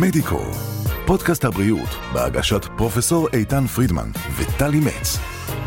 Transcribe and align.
מדיקו, 0.00 0.40
פודקאסט 1.06 1.44
הבריאות 1.44 1.88
בהגשת 2.12 2.64
פרופסור 2.76 3.28
איתן 3.32 3.66
פרידמן 3.66 4.10
וטלי 4.36 4.80
מצ. 4.80 5.18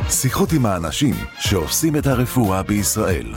שיחות 0.10 0.54
עם 0.54 0.66
האנשים 0.66 1.16
שעושים 1.40 1.96
את 1.96 2.08
הרפואה 2.08 2.64
בישראל. 2.64 3.34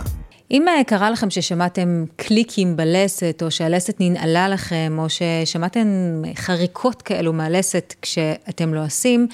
אם 0.51 0.65
קרה 0.87 1.11
לכם 1.11 1.31
ששמעתם 1.31 2.05
קליקים 2.17 2.77
בלסת, 2.77 3.43
או 3.43 3.51
שהלסת 3.51 3.97
ננעלה 4.01 4.49
לכם, 4.49 4.97
או 4.99 5.07
ששמעתם 5.09 5.87
חריקות 6.35 7.03
כאלו 7.03 7.33
מהלסת 7.33 7.95
כשאתם 8.03 8.75
לא 8.75 8.85
עושים, 8.85 9.29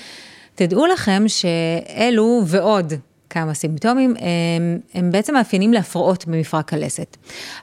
תדעו 0.54 0.86
לכם 0.86 1.24
שאלו 1.26 2.42
ועוד 2.46 2.92
כמה 3.34 3.54
סימפטומים, 3.54 4.14
הם, 4.18 4.78
הם 4.94 5.10
בעצם 5.10 5.34
מאפיינים 5.34 5.72
להפרעות 5.72 6.26
במפרק 6.26 6.72
הלסת. 6.72 7.16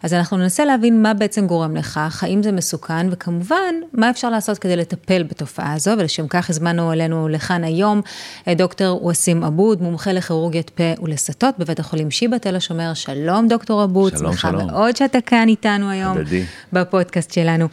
אז 0.04 0.14
אנחנו 0.14 0.38
ננסה 0.38 0.66
להבין 0.66 1.02
מה 1.02 1.14
בעצם 1.14 1.48
גורם 1.48 1.76
לכך, 1.76 2.24
האם 2.24 2.44
זה 2.44 2.52
מסוכן, 2.52 3.08
וכמובן, 3.12 3.76
מה 3.94 4.10
אפשר 4.10 4.30
לעשות 4.30 4.58
כדי 4.58 4.76
לטפל 4.76 5.24
בתופעה 5.24 5.74
הזו, 5.74 5.92
ולשם 5.98 6.28
כך 6.28 6.50
הזמנו 6.50 6.94
אלינו 6.94 7.28
לכאן 7.28 7.64
היום 7.64 8.02
דוקטור 8.50 9.06
וסים 9.06 9.44
עבוד, 9.44 9.82
מומחה 9.82 10.12
לכירורגיית 10.12 10.70
פה 10.70 10.84
ולסתות 11.04 11.60
בבית 11.60 11.80
החולים 11.80 12.12
שיבא 12.12 12.38
תל 12.38 12.56
השומר. 12.56 12.94
שלום 12.94 13.48
דוקטור 13.48 13.82
עבוד, 13.82 14.18
שלום, 14.18 14.32
שמחה 14.32 14.50
שלום. 14.50 14.68
מאוד 14.68 14.96
שאתה 14.96 15.22
כאן 15.22 15.48
איתנו 15.48 15.90
היום, 15.90 16.18
הדדי. 16.18 16.44
בפודקאסט 16.74 17.34
שלנו. 17.34 17.68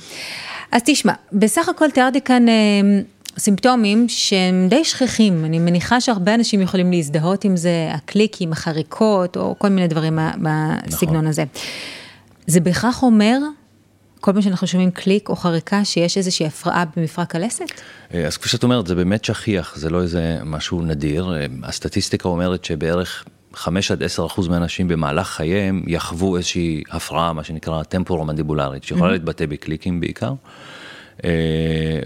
אז 0.73 0.83
תשמע, 0.85 1.13
בסך 1.33 1.69
הכל 1.69 1.91
תיארתי 1.91 2.21
כאן... 2.21 2.47
סימפטומים 3.39 4.09
שהם 4.09 4.67
די 4.71 4.85
שכיחים, 4.85 5.45
אני 5.45 5.59
מניחה 5.59 6.01
שהרבה 6.01 6.35
אנשים 6.35 6.61
יכולים 6.61 6.91
להזדהות 6.91 7.45
עם 7.45 7.57
זה, 7.57 7.89
הקליקים, 7.93 8.53
החריקות, 8.53 9.37
או 9.37 9.55
כל 9.59 9.69
מיני 9.69 9.89
דברים 9.89 10.17
מה- 10.17 10.33
בסגנון 10.87 11.15
נכון. 11.17 11.27
הזה. 11.27 11.45
זה 12.47 12.61
בהכרח 12.61 13.03
אומר, 13.03 13.39
כל 14.21 14.33
פעם 14.33 14.43
שאנחנו 14.43 14.67
שומעים 14.67 14.91
קליק 14.91 15.29
או 15.29 15.37
חריקה, 15.37 15.85
שיש 15.85 16.17
איזושהי 16.19 16.47
הפרעה 16.47 16.85
במפרק 16.97 17.35
הלסת? 17.35 17.65
אה, 18.15 18.27
אז 18.27 18.37
כפי 18.37 18.49
שאת 18.49 18.63
אומרת, 18.63 18.87
זה 18.87 18.95
באמת 18.95 19.25
שכיח, 19.25 19.77
זה 19.77 19.91
לא 19.91 20.03
איזה 20.03 20.39
משהו 20.45 20.83
נדיר. 20.83 21.35
אה, 21.37 21.47
הסטטיסטיקה 21.63 22.29
אומרת 22.29 22.65
שבערך 22.65 23.25
5 23.55 23.91
עד 23.91 24.03
10 24.03 24.27
אחוז 24.27 24.49
מהאנשים 24.49 24.89
במהלך 24.89 25.29
חייהם 25.29 25.83
יחוו 25.87 26.37
איזושהי 26.37 26.83
הפרעה, 26.91 27.33
מה 27.33 27.45
שנקרא 27.45 27.83
טמפורו-מנדיבולרית, 27.83 28.85
שיכולה 28.85 29.13
להתבטא 29.13 29.47
בקליקים 29.47 30.01
בעיקר. 30.01 30.33
אה, 31.25 31.31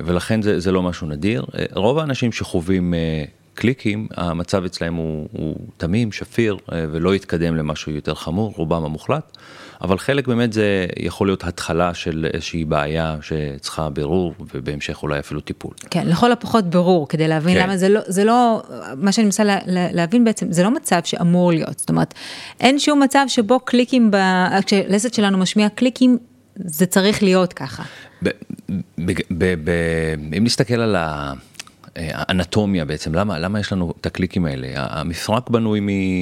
ולכן 0.05 0.42
זה, 0.42 0.60
זה 0.60 0.72
לא 0.72 0.82
משהו 0.82 1.06
נדיר. 1.06 1.44
אה, 1.58 1.64
רוב 1.74 1.98
האנשים 1.98 2.32
שחווים 2.32 2.94
אה, 2.94 3.24
קליקים, 3.55 4.08
המצב 4.16 4.64
אצלהם 4.64 4.94
הוא, 4.94 5.28
הוא 5.32 5.56
תמים, 5.77 6.12
שפיר, 6.12 6.56
ולא 6.68 7.14
יתקדם 7.14 7.56
למשהו 7.56 7.92
יותר 7.92 8.14
חמור, 8.14 8.52
רובם 8.56 8.84
המוחלט. 8.84 9.36
אבל 9.83 9.98
חלק 9.98 10.28
באמת 10.28 10.52
זה 10.52 10.86
יכול 10.98 11.27
להיות 11.28 11.44
התחלה 11.44 11.94
של 11.94 12.27
איזושהי 12.34 12.64
בעיה 12.64 13.16
שצריכה 13.22 13.90
בירור, 13.90 14.34
ובהמשך 14.55 15.02
אולי 15.02 15.18
אפילו 15.18 15.40
טיפול. 15.40 15.74
כן, 15.90 16.06
לכל 16.06 16.33
הפחות 16.33 16.64
ברור, 16.64 17.08
כדי 17.08 17.28
להבין 17.28 17.55
כן. 17.55 17.62
למה 17.62 17.77
זה 17.77 17.88
לא, 17.88 18.00
זה 18.06 18.24
לא, 18.24 18.62
מה 18.96 19.12
שאני 19.12 19.24
מנסה 19.24 19.44
לה, 19.44 19.58
להבין 19.66 20.24
בעצם, 20.24 20.52
זה 20.52 20.62
לא 20.62 20.70
מצב 20.70 21.00
שאמור 21.05 21.52
להיות. 21.52 21.78
זאת 21.78 21.88
אומרת, 21.90 22.14
אין 22.60 22.78
שום 22.78 23.02
מצב 23.02 23.24
שבו 23.28 23.60
קליקים, 23.60 24.10
ב, 24.10 24.16
כשלסת 24.66 25.14
שלנו 25.14 25.38
משמיע 25.38 25.68
קליקים, 25.68 26.18
זה 26.56 26.86
צריך 26.86 27.22
להיות 27.22 27.53
ככה. 27.53 27.83
ב- 28.25 28.28
ב- 28.98 29.55
ב- 29.64 30.34
אם 30.39 30.45
נסתכל 30.45 30.81
על 30.81 30.97
ה- 30.97 31.33
האנטומיה 31.97 32.84
בעצם, 32.84 33.14
למה, 33.14 33.39
למה 33.39 33.61
יש 33.61 33.72
לנו 33.72 33.95
את 34.00 34.06
הקליקים 34.06 34.45
האלה? 34.45 34.69
המפרק 34.75 35.50
בנוי 35.50 35.80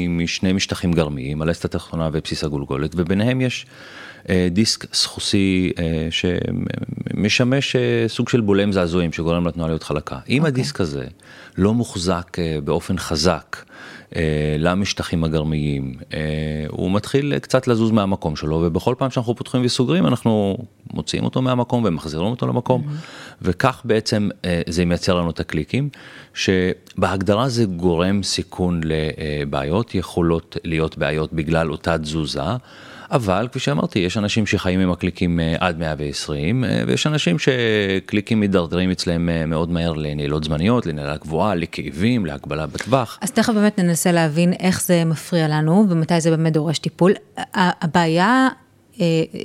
משני 0.08 0.53
משטחים 0.53 0.92
גרמיים, 0.92 1.42
הלסת 1.42 1.64
התחתונה 1.64 2.08
ובסיס 2.12 2.45
הגולגולת, 2.45 2.91
וביניהם 2.97 3.41
יש 3.41 3.67
אה, 4.28 4.48
דיסק 4.51 4.95
סחוסי 4.95 5.73
שמשמש 7.12 7.77
אה, 7.77 8.05
סוג 8.08 8.28
של 8.28 8.41
בולם 8.41 8.72
זעזועים 8.72 9.12
שגורם 9.12 9.47
לתנועה 9.47 9.69
להיות 9.69 9.83
חלקה. 9.83 10.19
אם 10.28 10.44
הדיסק 10.44 10.80
הזה 10.80 11.05
לא 11.58 11.74
מוחזק 11.74 12.39
אה, 12.39 12.58
באופן 12.64 12.98
חזק, 12.98 13.57
אה, 14.17 14.57
למשטחים 14.58 15.24
הגרמיים, 15.24 15.95
הוא 16.68 16.90
מתחיל 16.90 17.39
קצת 17.39 17.68
לזוז 17.68 17.90
מהמקום 17.90 18.36
שלו, 18.36 18.57
ובכל 18.57 18.95
פעם 18.98 19.11
שאנחנו 19.11 19.34
פותחים 19.34 19.62
וסוגרים 19.64 20.07
אנחנו 20.07 20.58
מוציאים 20.92 21.24
אותו 21.24 21.42
מהמקום 21.42 21.84
ומחזירים 21.84 22.27
אותו 22.27 22.46
למקום, 22.46 22.83
וכך 23.42 23.83
בעצם 23.84 24.29
זה 24.68 24.84
מייצר 24.84 25.14
לנו 25.14 25.30
את 25.30 25.40
הקליקים, 25.40 25.89
שבהגדרה 26.34 27.48
זה 27.48 27.64
גורם 27.64 28.23
סיכון 28.23 28.80
לבעיות, 28.84 29.95
יכולות 29.95 30.57
להיות 30.64 30.98
בעיות 30.98 31.33
בגלל 31.33 31.70
אותה 31.70 31.98
תזוזה. 31.98 32.42
אבל 33.10 33.48
כפי 33.50 33.58
שאמרתי, 33.58 33.98
יש 33.98 34.16
אנשים 34.16 34.46
שחיים 34.46 34.80
עם 34.80 34.90
הקליקים 34.90 35.40
אה, 35.40 35.54
עד 35.60 35.78
120, 35.78 36.64
אה, 36.64 36.82
ויש 36.86 37.06
אנשים 37.06 37.36
שקליקים 37.38 38.40
מידרדרים 38.40 38.90
אצלם 38.90 39.28
אה, 39.28 39.46
מאוד 39.46 39.70
מהר 39.70 39.92
לנעילות 39.92 40.44
זמניות, 40.44 40.86
לנעילה 40.86 41.16
גבוהה, 41.16 41.54
לכאבים, 41.54 42.26
להגבלה 42.26 42.66
בטווח. 42.66 43.18
אז 43.20 43.30
תכף 43.30 43.52
באמת 43.52 43.78
ננסה 43.78 44.12
להבין 44.12 44.52
איך 44.52 44.82
זה 44.82 45.04
מפריע 45.04 45.48
לנו 45.48 45.86
ומתי 45.88 46.20
זה 46.20 46.30
באמת 46.30 46.52
דורש 46.52 46.78
טיפול. 46.78 47.12
הבעיה 47.54 48.48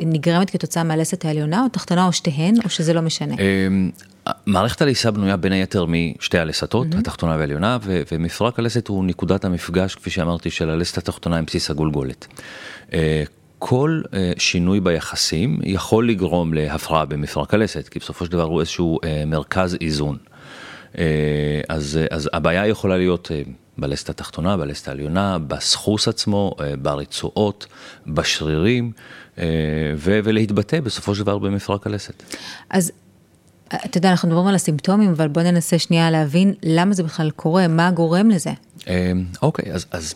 נגרמת 0.05 0.49
כתוצאה 0.49 0.83
מהלסת 0.83 1.25
העליונה 1.25 1.63
או 1.63 1.69
תחתונה 1.69 2.07
או 2.07 2.13
שתיהן, 2.13 2.55
או 2.63 2.69
שזה 2.69 2.93
לא 2.93 3.01
משנה? 3.01 3.35
אמ, 3.35 3.89
מערכת 4.45 4.81
הליסה 4.81 5.11
בנויה 5.11 5.37
בין 5.37 5.51
היתר 5.51 5.85
משתי 5.85 6.37
הלסתות, 6.37 6.87
התחתונה 6.95 7.35
והעליונה, 7.37 7.77
ו- 7.81 8.01
ומפרק 8.11 8.59
הלסת 8.59 8.87
הוא 8.87 9.05
נקודת 9.05 9.45
המפגש, 9.45 9.95
כפי 9.95 10.09
שאמרתי, 10.09 10.49
של 10.49 10.69
הלסת 10.69 10.97
התחתונה 10.97 11.37
עם 11.37 11.45
בסיס 11.45 11.69
הגולגולת. 11.69 12.27
כל 13.67 14.01
אה, 14.13 14.31
שינוי 14.37 14.79
ביחסים 14.79 15.59
יכול 15.63 16.09
לגרום 16.09 16.53
להפרעה 16.53 17.05
במפרק 17.05 17.53
הלסת, 17.53 17.87
כי 17.87 17.99
בסופו 17.99 18.25
של 18.25 18.31
דבר 18.31 18.43
הוא 18.43 18.59
איזשהו 18.59 18.99
אה, 19.03 19.23
מרכז 19.27 19.77
איזון. 19.81 20.17
אה, 20.97 21.03
אז, 21.69 21.97
אה, 22.01 22.05
אז 22.15 22.29
הבעיה 22.33 22.67
יכולה 22.67 22.97
להיות 22.97 23.31
אה, 23.31 23.41
בלסת 23.77 24.09
התחתונה, 24.09 24.57
בלסת 24.57 24.87
העליונה, 24.87 25.37
בסחוס 25.39 26.07
עצמו, 26.07 26.55
אה, 26.59 26.75
ברצועות, 26.75 27.67
בשרירים, 28.07 28.91
אה, 29.37 29.43
ו- 29.97 30.19
ולהתבטא 30.23 30.79
בסופו 30.79 31.15
של 31.15 31.21
דבר 31.21 31.37
במפרק 31.37 31.87
הלסת. 31.87 32.23
אז 32.69 32.91
אתה 33.67 33.97
יודע, 33.97 34.11
אנחנו 34.11 34.27
מדברים 34.27 34.47
על 34.47 34.55
הסימפטומים, 34.55 35.09
אבל 35.09 35.27
בוא 35.27 35.41
ננסה 35.41 35.79
שנייה 35.79 36.11
להבין 36.11 36.53
למה 36.63 36.93
זה 36.93 37.03
בכלל 37.03 37.31
קורה, 37.31 37.67
מה 37.67 37.91
גורם 37.91 38.29
לזה. 38.29 38.51
אה, 38.87 39.11
אוקיי, 39.41 39.73
אז, 39.73 39.85
אז 39.91 40.15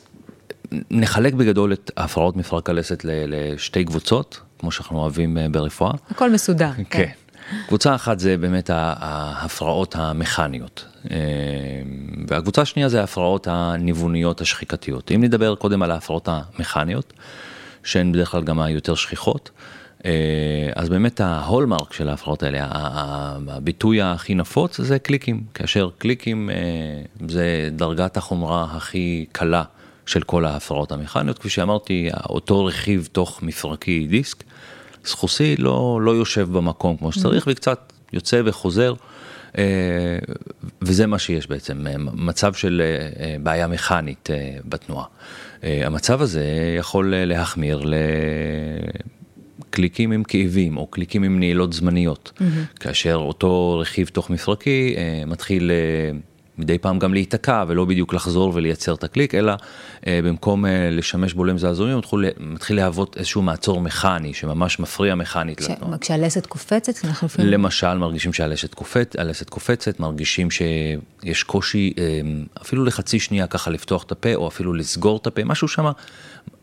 נחלק 0.91 1.33
בגדול 1.33 1.73
את 1.73 1.91
הפרעות 1.97 2.37
מפרק 2.37 2.69
הלסת 2.69 3.05
לשתי 3.05 3.85
קבוצות, 3.85 4.41
כמו 4.59 4.71
שאנחנו 4.71 4.99
אוהבים 4.99 5.37
אה, 5.37 5.49
ברפואה. 5.49 5.91
הכל 6.11 6.31
מסודר. 6.31 6.71
כן. 6.89 7.09
קבוצה 7.67 7.95
אחת 7.95 8.19
זה 8.19 8.37
באמת 8.37 8.69
ההפרעות 8.73 9.95
המכניות, 9.95 10.85
אה, 11.11 11.17
והקבוצה 12.27 12.61
השנייה 12.61 12.89
זה 12.89 13.01
ההפרעות 13.01 13.47
הניווניות 13.51 14.41
השחיקתיות. 14.41 15.11
אם 15.15 15.23
נדבר 15.23 15.55
קודם 15.55 15.81
על 15.81 15.91
ההפרעות 15.91 16.27
המכניות, 16.31 17.13
שהן 17.83 18.11
בדרך 18.11 18.31
כלל 18.31 18.43
גם 18.43 18.59
היותר 18.59 18.95
שכיחות, 18.95 19.49
אה, 20.05 20.11
אז 20.75 20.89
באמת 20.89 21.21
ההולמרק 21.21 21.93
של 21.93 22.09
ההפרעות 22.09 22.43
האלה, 22.43 22.67
הביטוי 22.71 24.01
הכי 24.01 24.35
נפוץ 24.35 24.81
זה 24.81 24.99
קליקים, 24.99 25.43
כאשר 25.53 25.89
קליקים 25.97 26.49
זה 27.29 27.69
דרגת 27.71 28.17
החומרה 28.17 28.67
הכי 28.71 29.25
קלה 29.31 29.63
של 30.09 30.21
כל 30.21 30.45
ההפרעות 30.45 30.91
המכניות, 30.91 31.39
כפי 31.39 31.49
שאמרתי, 31.49 32.09
אותו 32.29 32.65
רכיב 32.65 33.09
תוך 33.11 33.43
מפרקי 33.43 34.07
דיסק. 34.07 34.43
סחוסי 35.05 35.55
לא, 35.57 35.99
לא 36.01 36.11
יושב 36.11 36.47
במקום 36.51 36.97
כמו 36.97 37.11
שצריך 37.11 37.47
וקצת 37.51 37.93
יוצא 38.13 38.41
וחוזר, 38.45 38.93
אה, 39.57 39.63
וזה 40.81 41.07
מה 41.07 41.19
שיש 41.19 41.47
בעצם, 41.47 41.87
אה, 41.87 41.93
מצב 41.97 42.53
של 42.53 42.81
אה, 43.19 43.35
בעיה 43.43 43.67
מכנית 43.67 44.29
בתנועה. 44.65 45.05
המצב 45.63 46.21
הזה 46.21 46.75
יכול 46.77 47.13
להחמיר 47.17 47.81
לקליקים 49.69 50.11
עם 50.11 50.23
כאבים 50.23 50.77
או 50.77 50.87
קליקים 50.87 51.23
עם 51.23 51.39
נעילות 51.39 51.73
זמניות, 51.73 52.31
כאשר 52.79 53.15
אותו 53.15 53.79
רכיב 53.81 54.07
תוך 54.07 54.29
מפרקי 54.29 54.95
אה, 54.97 55.23
מתחיל 55.25 55.71
אה, 55.71 56.11
מדי 56.59 56.77
פעם 56.77 56.99
גם 56.99 57.13
להיתקע 57.13 57.63
ולא 57.67 57.85
בדיוק 57.85 58.13
לחזור 58.13 58.51
ולייצר 58.55 58.93
את 58.93 59.03
הקליק, 59.03 59.35
אלא 59.35 59.53
אה, 60.07 60.19
במקום 60.23 60.65
אה, 60.65 60.89
לשמש 60.91 61.33
בולם 61.33 61.57
זעזועים, 61.57 61.97
מתחיל, 61.97 62.25
מתחיל 62.39 62.75
להוות 62.75 63.17
איזשהו 63.17 63.41
מעצור 63.41 63.81
מכני 63.81 64.33
שממש 64.33 64.79
מפריע 64.79 65.15
מכנית 65.15 65.61
לתנועה. 65.61 65.97
כשהלסת 65.97 66.45
קופצת, 66.45 67.05
אנחנו 67.05 67.25
לפעמים... 67.25 67.51
למשל 67.51 67.93
מרגישים 67.93 68.33
שהלסת 68.33 68.73
קופצת, 68.73 69.15
הלסת 69.19 69.49
קופצת, 69.49 69.99
מרגישים 69.99 70.51
שיש 70.51 71.43
קושי 71.43 71.93
אה, 71.97 72.03
אפילו 72.61 72.85
לחצי 72.85 73.19
שנייה 73.19 73.47
ככה 73.47 73.71
לפתוח 73.71 74.03
את 74.03 74.11
הפה 74.11 74.35
או 74.35 74.47
אפילו 74.47 74.73
לסגור 74.73 75.17
את 75.17 75.27
הפה, 75.27 75.43
משהו 75.43 75.67
שם, 75.67 75.85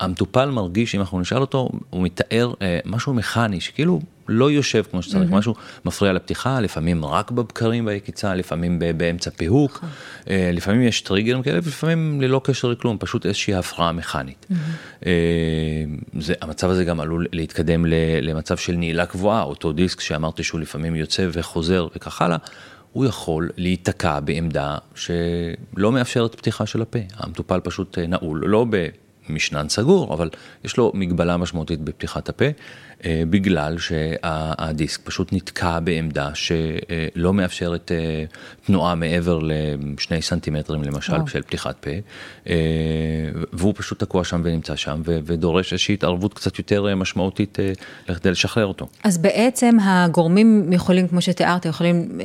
המטופל 0.00 0.50
מרגיש, 0.50 0.94
אם 0.94 1.00
אנחנו 1.00 1.20
נשאל 1.20 1.40
אותו, 1.40 1.68
הוא 1.90 2.02
מתאר 2.02 2.54
אה, 2.62 2.78
משהו 2.84 3.14
מכני, 3.14 3.60
שכאילו 3.60 4.00
לא 4.28 4.50
יושב 4.50 4.82
כמו 4.90 5.02
שצריך, 5.02 5.30
mm-hmm. 5.30 5.34
משהו 5.34 5.54
מפריע 5.84 6.12
לפתיחה, 6.12 6.60
לפעמים 6.60 7.04
רק 7.04 7.30
בבקרים 7.30 7.84
ביקיצה, 7.84 8.34
לפעמים 8.34 8.78
באמצע 8.96 9.30
פיהוק, 9.30 9.76
נכון. 9.76 9.88
אה, 10.30 10.50
לפעמים 10.52 10.82
יש 10.82 11.00
טריגרים 11.00 11.42
כאלה, 11.42 11.58
ולפעמים 11.62 12.20
ללא 12.20 12.40
קשר 12.44 12.68
לכלום, 12.68 12.96
פשוט 13.00 13.26
איזושהי 13.26 13.54
הפרעה 13.54 13.92
מכנית. 13.92 14.46
Mm-hmm. 14.50 15.04
זה, 16.20 16.34
המצב 16.40 16.70
הזה 16.70 16.84
גם 16.84 17.00
עלול 17.00 17.26
להתקדם 17.32 17.84
למצב 18.22 18.56
של 18.56 18.72
נעילה 18.72 19.06
קבועה, 19.06 19.42
אותו 19.42 19.72
דיסק 19.72 20.00
שאמרתי 20.00 20.42
שהוא 20.42 20.60
לפעמים 20.60 20.96
יוצא 20.96 21.28
וחוזר 21.32 21.86
וכך 21.96 22.22
הלאה. 22.22 22.36
הוא 22.96 23.04
יכול 23.04 23.50
להיתקע 23.56 24.20
בעמדה 24.20 24.78
שלא 24.94 25.92
מאפשרת 25.92 26.34
פתיחה 26.34 26.66
של 26.66 26.82
הפה. 26.82 26.98
המטופל 27.16 27.60
פשוט 27.60 27.98
נעול, 27.98 28.42
לא 28.46 28.66
במשנן 29.28 29.68
סגור, 29.68 30.14
אבל 30.14 30.30
יש 30.64 30.76
לו 30.76 30.92
מגבלה 30.94 31.36
משמעותית 31.36 31.80
בפתיחת 31.80 32.28
הפה. 32.28 32.44
אה, 33.04 33.22
בגלל 33.30 33.78
שהדיסק 33.78 35.00
פשוט 35.04 35.32
נתקע 35.32 35.80
בעמדה 35.80 36.30
שלא 36.34 37.34
מאפשרת 37.34 37.92
אה, 37.92 38.24
תנועה 38.66 38.94
מעבר 38.94 39.38
לשני 39.42 40.22
סנטימטרים 40.22 40.82
למשל. 40.82 41.12
של 41.26 41.42
פתיחת 41.42 41.76
פה, 41.80 41.90
אה, 42.48 42.54
והוא 43.52 43.74
פשוט 43.76 44.00
תקוע 44.00 44.24
שם 44.24 44.40
ונמצא 44.44 44.76
שם 44.76 45.02
ודורש 45.04 45.72
איזושהי 45.72 45.94
התערבות 45.94 46.34
קצת 46.34 46.58
יותר 46.58 46.94
משמעותית 46.96 47.58
כדי 48.06 48.30
לשחרר 48.30 48.66
אותו. 48.66 48.86
אז 49.04 49.18
בעצם 49.18 49.76
הגורמים 49.82 50.72
יכולים, 50.72 51.08
כמו 51.08 51.20
שתיארת, 51.20 51.66
יכולים 51.66 52.20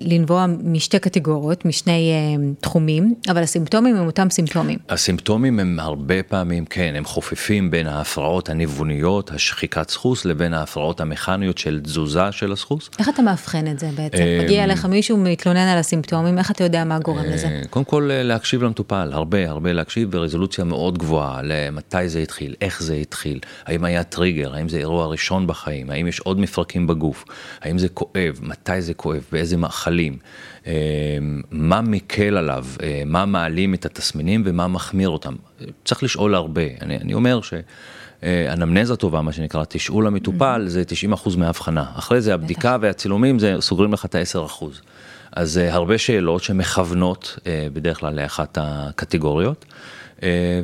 לנבוע 0.00 0.46
משתי 0.64 0.98
קטגוריות, 0.98 1.64
משני 1.64 2.12
תחומים, 2.60 3.14
אבל 3.28 3.42
הסימפטומים 3.42 3.96
הם 3.96 4.06
אותם 4.06 4.30
סימפטומים. 4.30 4.78
הסימפטומים 4.88 5.60
הם 5.60 5.80
הרבה 5.80 6.22
פעמים, 6.22 6.64
כן, 6.64 6.94
הם 6.96 7.04
חופפים 7.04 7.70
בין 7.70 7.86
ההפרעות 7.86 8.48
הניווניות, 8.48 9.30
שחיקת 9.52 9.90
סחוס 9.90 10.24
לבין 10.24 10.54
ההפרעות 10.54 11.00
המכניות 11.00 11.58
של 11.58 11.80
תזוזה 11.82 12.32
של 12.32 12.52
הסחוס. 12.52 12.90
איך 12.98 13.08
אתה 13.08 13.22
מאבחן 13.22 13.66
את 13.66 13.78
זה 13.78 13.88
בעצם? 13.94 14.22
אה, 14.22 14.38
מגיע 14.44 14.64
אליך 14.64 14.84
מישהו 14.84 15.16
מתלונן 15.16 15.68
על 15.68 15.78
הסימפטומים, 15.78 16.38
איך 16.38 16.50
אתה 16.50 16.64
יודע 16.64 16.84
מה 16.84 16.98
גורם 16.98 17.24
לזה? 17.24 17.46
אה, 17.46 17.62
קודם 17.70 17.84
כל 17.84 18.10
אה, 18.12 18.22
להקשיב 18.22 18.62
למטופל, 18.62 19.10
הרבה 19.12 19.50
הרבה 19.50 19.72
להקשיב 19.72 20.10
ברזולוציה 20.10 20.64
מאוד 20.64 20.98
גבוהה, 20.98 21.40
למתי 21.42 22.08
זה 22.08 22.18
התחיל, 22.18 22.54
איך 22.60 22.82
זה 22.82 22.94
התחיל, 22.94 23.40
האם 23.64 23.84
היה 23.84 24.04
טריגר, 24.04 24.54
האם 24.54 24.68
זה 24.68 24.78
אירוע 24.78 25.06
ראשון 25.06 25.46
בחיים, 25.46 25.90
האם 25.90 26.06
יש 26.06 26.20
עוד 26.20 26.40
מפרקים 26.40 26.86
בגוף, 26.86 27.24
האם 27.60 27.78
זה 27.78 27.88
כואב, 27.88 28.38
מתי 28.42 28.82
זה 28.82 28.94
כואב, 28.94 29.26
באיזה 29.32 29.56
מאכלים. 29.56 30.18
מה 31.50 31.80
מקל 31.80 32.36
עליו, 32.36 32.66
מה 33.06 33.26
מעלים 33.26 33.74
את 33.74 33.86
התסמינים 33.86 34.42
ומה 34.46 34.68
מחמיר 34.68 35.08
אותם. 35.08 35.34
צריך 35.84 36.02
לשאול 36.02 36.34
הרבה. 36.34 36.62
אני, 36.80 36.96
אני 36.96 37.14
אומר 37.14 37.40
ש... 37.42 37.54
אה, 38.24 38.52
אנמנזה 38.52 38.96
טובה, 38.96 39.22
מה 39.22 39.32
שנקרא, 39.32 39.64
תשאול 39.68 40.06
המטופל, 40.06 40.64
mm-hmm. 40.66 40.70
זה 40.70 40.84
90 40.84 41.12
אחוז 41.12 41.36
מההבחנה. 41.36 41.84
אחרי 41.94 42.20
זה 42.20 42.34
הבדיקה 42.34 42.76
והצילומים, 42.80 43.38
זה 43.38 43.56
סוגרים 43.60 43.92
לך 43.92 44.04
את 44.04 44.14
ה-10 44.14 44.46
אחוז. 44.46 44.80
אז 45.32 45.58
אה, 45.58 45.74
הרבה 45.74 45.98
שאלות 45.98 46.42
שמכוונות 46.42 47.38
אה, 47.46 47.66
בדרך 47.72 47.98
כלל 47.98 48.14
לאחת 48.22 48.58
הקטגוריות, 48.60 49.64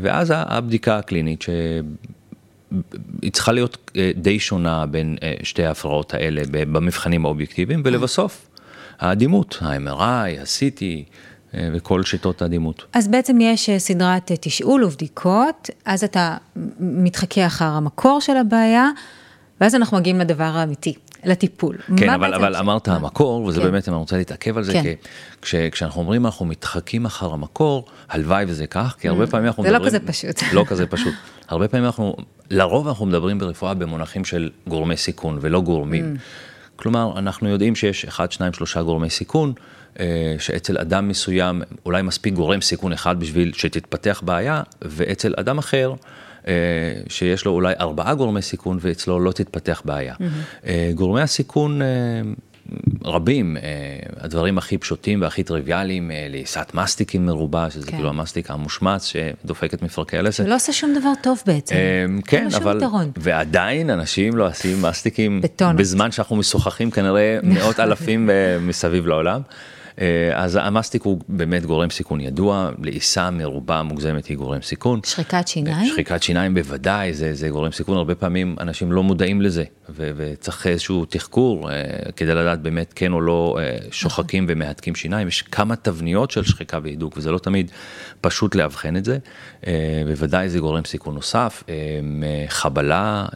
ואז 0.03 0.33
הבדיקה 0.37 0.99
הקלינית, 0.99 1.43
שהיא 1.43 3.33
צריכה 3.33 3.53
להיות 3.53 3.91
די 4.17 4.39
שונה 4.41 4.87
בין 4.87 5.17
שתי 5.43 5.65
ההפרעות 5.65 6.15
האלה 6.15 6.43
במבחנים 6.51 7.25
האובייקטיביים, 7.25 7.83
ולבסוף, 7.85 8.49
האדימות, 8.99 9.59
ה-MRI, 9.61 10.41
ה-CT, 10.41 10.83
וכל 11.55 12.03
שיטות 12.03 12.43
הדימות. 12.43 12.85
אז 12.93 13.09
בעצם 13.09 13.41
יש 13.41 13.69
אה, 13.69 13.79
סדרת 13.79 14.31
אה, 14.31 14.37
תשאול 14.41 14.85
ובדיקות, 14.85 15.71
אז 15.85 16.05
אתה 16.05 16.37
מתחכה 16.81 17.47
אחר 17.47 17.65
המקור 17.65 18.21
של 18.21 18.37
הבעיה, 18.37 18.91
ואז 19.61 19.75
אנחנו 19.75 19.97
מגיעים 19.97 20.21
לדבר 20.21 20.45
האמיתי. 20.45 20.95
לטיפול. 21.25 21.77
כן, 21.97 22.09
אבל, 22.11 22.35
אבל 22.35 22.57
אמרת 22.57 22.89
המקור, 22.89 23.45
וזה 23.45 23.61
כן. 23.61 23.67
באמת, 23.67 23.89
אני 23.89 23.97
רוצה 23.97 24.17
להתעכב 24.17 24.57
על 24.57 24.65
זה, 24.65 24.73
כן. 24.73 24.83
כי 24.83 24.95
כש, 25.43 25.55
כשאנחנו 25.55 26.01
אומרים 26.01 26.27
אנחנו 26.27 26.47
מתחקים 26.47 27.07
אחר 27.07 27.33
המקור, 27.33 27.85
הלוואי 28.09 28.45
וזה 28.49 28.67
כך, 28.67 28.97
כי 29.01 29.09
הרבה 29.09 29.25
mm. 29.25 29.31
פעמים 29.31 29.47
אנחנו 29.47 29.63
זה 29.63 29.71
לא 29.71 29.79
מדברים... 29.79 29.91
זה 29.91 29.99
לא 29.99 30.03
כזה 30.03 30.13
פשוט. 30.13 30.43
לא 30.57 30.65
כזה 30.69 30.87
פשוט. 30.87 31.15
הרבה 31.49 31.69
פעמים 31.69 31.87
אנחנו, 31.87 32.17
לרוב 32.51 32.89
אנחנו 32.89 33.07
מדברים 33.07 33.39
ברפואה 33.39 33.75
במונחים 33.75 34.25
של 34.25 34.51
גורמי 34.67 34.97
סיכון 34.97 35.39
ולא 35.41 35.61
גורמים. 35.61 36.17
Mm. 36.17 36.79
כלומר, 36.83 37.19
אנחנו 37.19 37.49
יודעים 37.49 37.75
שיש 37.75 38.05
1, 38.05 38.33
2, 38.33 38.53
3 38.53 38.77
גורמי 38.77 39.11
סיכון, 39.11 39.53
אה, 39.57 39.88
שאצל 40.39 40.79
אדם 40.79 41.09
מסוים 41.09 41.63
אולי 41.87 42.03
מספיק 42.03 42.35
גורם 42.35 42.61
סיכון 42.61 42.93
אחד 42.93 43.21
בשביל 43.21 43.53
שתתפתח 43.55 44.23
בעיה, 44.25 44.63
ואצל 44.83 45.35
אדם 45.37 45.59
אחר, 45.59 45.95
אה, 46.49 46.53
שיש 47.09 47.45
לו 47.45 47.53
אולי 47.53 47.75
ארבעה 47.81 48.15
גורמי 48.15 48.43
סיכון 48.43 48.79
ואצלו 48.81 49.21
לא 49.21 49.33
תתפתח 49.33 49.83
בעיה. 49.85 50.15
Mm-hmm. 50.15 50.67
גורמי 50.95 51.21
הסיכון 51.21 51.81
רבים, 53.05 53.57
הדברים 54.21 54.59
הכי 54.59 54.79
פשוטים 54.79 55.23
והכי 55.23 55.43
טריוויאליים, 55.43 56.11
לעיסת 56.29 56.71
מסטיקים 56.75 57.27
מרובה, 57.27 57.71
שזה 57.71 57.87
כן. 57.87 57.97
כאילו 57.97 58.09
המסטיק 58.09 58.51
המושמץ 58.51 59.13
שדופק 59.13 59.75
את 59.75 59.83
מפרקי 59.83 60.19
הלסת. 60.19 60.45
שלא 60.45 60.55
עושה 60.55 60.73
שום 60.73 60.95
דבר 60.99 61.13
טוב 61.23 61.43
בעצם. 61.47 61.75
כן, 62.27 62.49
אבל, 62.57 62.81
ועדיין 63.17 63.91
אנשים 63.91 64.37
לא 64.37 64.49
עושים 64.49 64.83
מסטיקים, 64.83 65.41
בזמן 65.77 66.11
שאנחנו 66.11 66.37
משוחחים 66.37 66.91
כנראה 66.91 67.39
מאות 67.43 67.81
אלפים 67.81 68.31
מסביב 68.61 69.07
לעולם. 69.07 69.41
אה, 70.01 70.31
אז 70.35 70.59
המסטיק 70.63 71.03
הוא 71.03 71.21
באמת 71.29 71.67
גורם 71.67 71.91
סיכון 71.91 72.21
ידוע, 72.21 72.71
לעיסה 72.83 73.31
מרובה 73.31 73.83
מוגזמת 73.83 74.27
היא 74.27 74.37
גורם 74.37 74.63
סיכון. 74.63 75.01
שחיקת 75.05 75.49
שיניים? 75.49 75.87
שחיקת 75.93 76.23
שיניים 76.23 76.55
בוודאי, 76.55 77.15
זה, 77.15 77.35
זה 77.35 77.49
גורם 77.49 77.73
סיכון, 77.73 77.97
הרבה 77.97 78.15
פעמים 78.15 78.57
אנשים 78.61 78.93
לא 78.93 79.03
מודעים 79.03 79.43
לזה, 79.43 79.65
ו- 79.89 80.11
וצריך 80.17 80.67
איזשהו 80.67 81.05
תחקור 81.05 81.71
אה, 81.71 81.85
כדי 82.17 82.35
לדעת 82.35 82.63
באמת 82.63 82.93
כן 82.97 83.13
או 83.13 83.21
לא 83.21 83.59
אה, 83.61 83.77
שוחקים 83.91 84.45
נכון. 84.45 84.57
ומהתקים 84.57 84.95
שיניים, 84.95 85.29
יש 85.29 85.43
כמה 85.43 85.77
תבניות 85.77 86.31
של 86.31 86.45
שחיקה 86.45 86.79
והידוק, 86.83 87.17
וזה 87.17 87.31
לא 87.31 87.39
תמיד 87.39 87.71
פשוט 88.21 88.55
לאבחן 88.55 88.97
את 88.97 89.05
זה, 89.05 89.19
בוודאי 90.07 90.49
זה 90.49 90.59
גורם 90.59 90.85
סיכון 90.85 91.15
נוסף, 91.15 91.63
חבלה, 92.49 93.27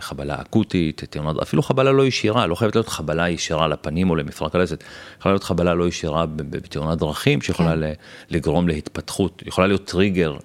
חבלה 0.00 0.40
אקוטית, 0.40 1.16
אפילו 1.42 1.62
חבלה 1.62 1.92
לא 1.92 2.06
ישירה, 2.06 2.46
לא 2.46 2.54
חייבת 2.54 2.74
להיות 2.74 2.88
חבלה 2.88 3.28
ישירה 3.28 3.68
לפנים 3.68 4.10
או 4.10 4.16
למפרק 4.16 4.54
הלסת, 4.54 4.84
יכולה 5.18 5.32
להיות 5.32 5.44
חבלה 5.44 5.74
לא 5.74 5.88
ישירה. 5.88 6.03
ישירה 6.04 6.26
בתאונת 6.26 6.98
דרכים, 6.98 7.40
שיכולה 7.40 7.74
כן. 7.74 7.92
לגרום 8.30 8.68
להתפתחות, 8.68 9.42
יכולה 9.46 9.66
להיות 9.66 9.84
טריגר 9.84 10.36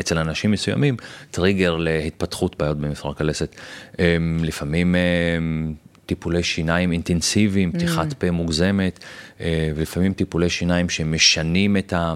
אצל 0.00 0.18
אנשים 0.18 0.50
מסוימים, 0.50 0.96
טריגר 1.30 1.76
להתפתחות 1.76 2.56
בעיות 2.58 2.78
במפרק 2.78 3.20
הלסת. 3.20 3.56
אמ, 3.98 4.38
לפעמים 4.42 4.94
אמ, 4.94 5.74
טיפולי 6.06 6.42
שיניים 6.42 6.92
אינטנסיביים, 6.92 7.72
פתיחת 7.72 8.12
mm. 8.12 8.14
פה 8.14 8.30
מוגזמת, 8.30 8.98
אה, 9.40 9.70
ולפעמים 9.76 10.12
טיפולי 10.12 10.48
שיניים 10.48 10.88
שמשנים 10.88 11.76
את 11.76 11.92
ה... 11.92 12.14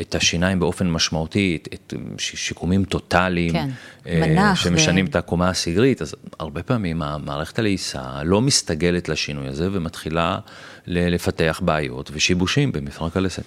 את 0.00 0.14
השיניים 0.14 0.60
באופן 0.60 0.90
משמעותי, 0.90 1.58
את, 1.62 1.68
את 1.74 1.94
שיקומים 2.18 2.84
טוטאליים, 2.84 3.52
כן, 3.52 3.68
אה, 4.06 4.20
מנח. 4.20 4.62
שמשנים 4.64 5.04
ו... 5.04 5.08
את 5.08 5.16
הקומה 5.16 5.48
הסגרית, 5.48 6.02
אז 6.02 6.14
הרבה 6.38 6.62
פעמים 6.62 7.02
המערכת 7.02 7.58
הלעיסה 7.58 8.22
לא 8.24 8.40
מסתגלת 8.40 9.08
לשינוי 9.08 9.48
הזה 9.48 9.68
ומתחילה 9.72 10.38
לפתח 10.86 11.60
בעיות 11.64 12.10
ושיבושים 12.14 12.72
במפרק 12.72 13.16
הלסת. 13.16 13.42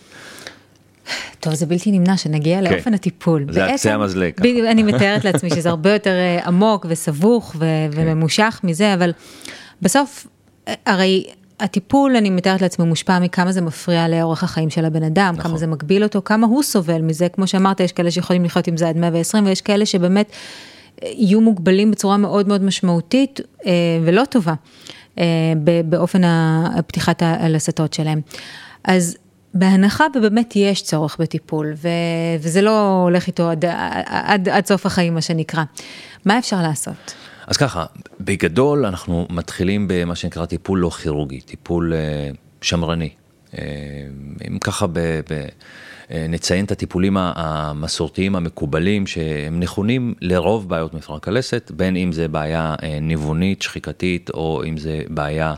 טוב, 1.40 1.54
זה 1.54 1.66
בלתי 1.66 1.92
נמנע 1.92 2.18
שנגיע 2.18 2.58
כן. 2.58 2.74
לאופן 2.74 2.94
הטיפול. 2.94 3.46
זה 3.50 3.66
על 3.66 3.72
קצה 3.78 3.94
המזלג. 3.94 4.34
אני 4.72 4.84
מתארת 4.84 5.26
לעצמי 5.26 5.50
שזה 5.50 5.70
הרבה 5.70 5.94
יותר 5.94 6.10
אה, 6.14 6.40
עמוק 6.46 6.86
וסבוך 6.90 7.56
ו- 7.60 7.60
כן. 7.60 7.90
וממושך 7.92 8.60
מזה, 8.64 8.94
אבל 8.94 9.12
בסוף, 9.82 10.28
אה, 10.68 10.74
הרי 10.86 11.26
הטיפול, 11.62 12.16
אני 12.16 12.30
מתארת 12.30 12.62
לעצמי, 12.62 12.86
מושפע 12.86 13.20
מכמה 13.20 13.52
זה 13.52 13.62
מפריע 13.62 14.08
לאורך 14.08 14.44
החיים 14.44 14.70
של 14.70 14.86
הבן 14.86 15.04
אדם, 15.04 15.34
נכון. 15.38 15.50
כמה 15.50 15.58
זה 15.58 15.68
מגביל 15.68 16.04
אותו, 16.04 16.22
כמה 16.26 16.48
הוא 16.48 16.64
סובל 16.64 17.02
מזה, 17.02 17.30
כמו 17.30 17.48
שאמרת, 17.48 17.80
יש 17.80 17.92
כאלה 17.92 18.12
שיכולים 18.12 18.46
לחיות 18.46 18.68
עם 18.68 18.78
זה 18.78 18.90
עד 18.90 18.98
120, 18.98 19.46
ויש 19.46 19.62
כאלה 19.62 19.86
שבאמת 19.86 20.32
אה, 21.04 21.10
יהיו 21.14 21.42
מוגבלים 21.42 21.92
בצורה 21.92 22.18
מאוד 22.18 22.48
מאוד 22.48 22.64
משמעותית 22.64 23.40
אה, 23.66 23.72
ולא 24.04 24.24
טובה, 24.26 24.54
אה, 25.20 25.24
באופן 25.86 26.22
הפתיחת 26.24 27.22
הלסתות 27.22 27.94
שלהם. 27.94 28.22
אז 28.84 29.18
בהנחה 29.54 30.06
ובאמת 30.16 30.54
יש 30.56 30.84
צורך 30.84 31.18
בטיפול, 31.20 31.74
ו, 31.76 31.88
וזה 32.40 32.62
לא 32.62 33.02
הולך 33.04 33.28
איתו 33.28 33.50
עד, 33.50 33.66
עד, 34.06 34.50
עד 34.50 34.66
סוף 34.66 34.86
החיים, 34.86 35.14
מה 35.14 35.22
שנקרא, 35.22 35.64
מה 36.26 36.38
אפשר 36.38 36.62
לעשות? 36.62 37.14
אז 37.52 37.58
ככה, 37.58 37.86
בגדול 38.20 38.86
אנחנו 38.86 39.28
מתחילים 39.30 39.86
במה 39.90 40.16
שנקרא 40.16 40.46
טיפול 40.46 40.80
לא 40.80 40.90
כירורגי, 40.90 41.42
טיפול 41.42 41.94
uh, 41.94 42.36
שמרני. 42.62 43.10
Uh, 43.52 43.56
אם 44.48 44.60
ככה 44.60 44.88
ב, 44.88 45.00
ב, 45.00 45.46
uh, 46.08 46.12
נציין 46.30 46.66
את 46.66 46.72
הטיפולים 46.72 47.18
המסורתיים 47.18 48.36
המקובלים 48.36 49.08
שהם 49.08 49.60
נכונים 49.60 50.14
לרוב 50.22 50.70
בעיות 50.70 50.94
מפרק 50.94 51.28
הלסת, 51.28 51.72
בין 51.76 51.96
אם 51.96 52.12
זה 52.12 52.28
בעיה 52.28 52.76
ניוונית, 53.02 53.62
שחיקתית, 53.62 54.30
או 54.30 54.64
אם 54.68 54.78
זה 54.78 55.02
בעיה 55.10 55.54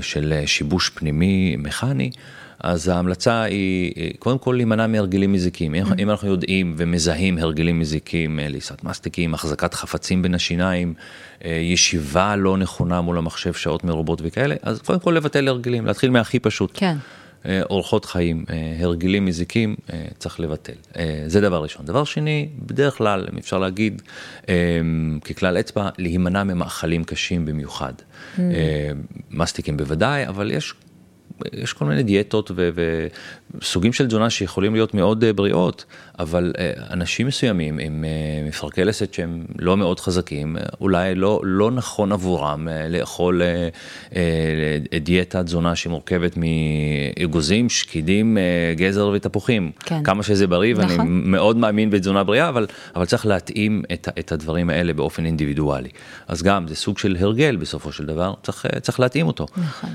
של 0.00 0.42
שיבוש 0.46 0.88
פנימי 0.88 1.56
מכני. 1.58 2.10
אז 2.60 2.88
ההמלצה 2.88 3.42
היא 3.42 3.92
קודם 4.18 4.38
כל 4.38 4.52
להימנע 4.56 4.86
מהרגלים 4.86 5.32
מזיקים. 5.32 5.74
אם, 5.74 5.84
אם 5.98 6.10
אנחנו 6.10 6.28
יודעים 6.28 6.74
ומזהים 6.76 7.38
הרגלים 7.38 7.80
מזיקים, 7.80 8.38
ליסת 8.42 8.84
מסטיקים, 8.84 9.34
החזקת 9.34 9.74
חפצים 9.74 10.22
בין 10.22 10.34
השיניים, 10.34 10.94
ישיבה 11.44 12.36
לא 12.36 12.56
נכונה 12.56 13.00
מול 13.00 13.18
המחשב 13.18 13.52
שעות 13.52 13.84
מרובות 13.84 14.20
וכאלה, 14.24 14.54
אז 14.62 14.80
קודם 14.80 15.00
כל 15.00 15.10
לבטל 15.10 15.48
הרגלים, 15.48 15.86
להתחיל 15.86 16.10
מהכי 16.10 16.38
פשוט. 16.38 16.70
כן. 16.74 16.96
אורחות 17.70 18.04
חיים, 18.04 18.44
הרגלים 18.80 19.26
מזיקים, 19.26 19.76
צריך 20.18 20.40
לבטל. 20.40 20.72
זה 21.26 21.40
דבר 21.40 21.62
ראשון. 21.62 21.86
דבר 21.86 22.04
שני, 22.04 22.48
בדרך 22.66 22.94
כלל, 22.94 23.26
אם 23.32 23.38
אפשר 23.38 23.58
להגיד, 23.58 24.02
ככלל 25.24 25.60
אצבע, 25.60 25.88
להימנע 25.98 26.44
ממאכלים 26.44 27.04
קשים 27.04 27.46
במיוחד. 27.46 27.92
Mm. 28.36 28.40
מסטיקים 29.30 29.76
בוודאי, 29.76 30.28
אבל 30.28 30.50
יש 30.50 30.74
יש 31.52 31.72
כל 31.72 31.84
מיני 31.84 32.02
דיאטות 32.02 32.50
וסוגים 33.54 33.92
של 33.92 34.06
תזונה 34.06 34.30
שיכולים 34.30 34.74
להיות 34.74 34.94
מאוד 34.94 35.24
אה, 35.24 35.32
בריאות, 35.32 35.84
אבל 36.18 36.52
אה, 36.58 36.72
אנשים 36.90 37.26
מסוימים 37.26 37.78
עם 37.78 38.04
אה, 38.04 38.48
מפרקי 38.48 38.84
לסת 38.84 39.14
שהם 39.14 39.44
לא 39.58 39.76
מאוד 39.76 40.00
חזקים, 40.00 40.56
אולי 40.80 41.14
לא, 41.14 41.40
לא 41.44 41.70
נכון 41.70 42.12
עבורם 42.12 42.68
לאכול 42.88 43.42
דיאטה 45.00 45.42
תזונה 45.42 45.76
שמורכבת 45.76 46.36
מאגוזים, 46.36 47.68
שקידים, 47.68 48.38
גזר 48.76 49.10
ותפוחים. 49.14 49.70
כן. 49.80 50.02
כמה 50.02 50.22
שזה 50.22 50.46
בריא, 50.46 50.74
נכון. 50.74 50.98
ואני 50.98 51.08
מאוד 51.08 51.56
מאמין 51.56 51.90
בתזונה 51.90 52.24
בריאה, 52.24 52.48
אבל, 52.48 52.66
אבל 52.96 53.04
צריך 53.04 53.26
להתאים 53.26 53.82
את, 53.92 54.08
את 54.18 54.32
הדברים 54.32 54.70
האלה 54.70 54.92
באופן 54.92 55.26
אינדיבידואלי. 55.26 55.88
אז 56.28 56.42
גם 56.42 56.68
זה 56.68 56.76
סוג 56.76 56.98
של 56.98 57.16
הרגל 57.20 57.56
בסופו 57.56 57.92
של 57.92 58.06
דבר, 58.06 58.34
צריך, 58.42 58.66
צריך 58.82 59.00
להתאים 59.00 59.26
אותו. 59.26 59.46
נכון. 59.56 59.90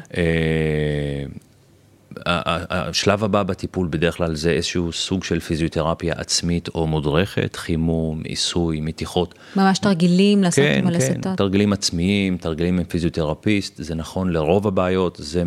השלב 2.26 3.24
הבא 3.24 3.44
בטיפול 3.44 3.88
בדרך 3.92 4.18
כלל 4.18 4.36
זה 4.36 4.52
איזשהו 4.52 4.92
סוג 4.92 5.24
של 5.24 5.40
פיזיותרפיה 5.40 6.14
עצמית 6.18 6.70
או 6.76 6.88
מודרכת, 6.88 7.56
חימום, 7.56 8.22
עיסוי, 8.24 8.82
מתיחות. 8.82 9.34
ממש 9.56 9.80
תרגילים 9.80 10.44
לעשות 10.44 10.66
כן, 10.66 10.80
עם 10.80 10.88
הלסתות? 10.88 11.24
כן, 11.24 11.36
תרגילים 11.36 11.74
עצמיים, 11.74 12.38
תרגילים 12.38 12.80
עם 12.80 12.86
פיזיותרפיסט, 12.86 13.74
זה 13.78 13.96
נכון 13.96 14.30
לרוב 14.30 14.68
הבעיות, 14.68 15.18
זה 15.22 15.44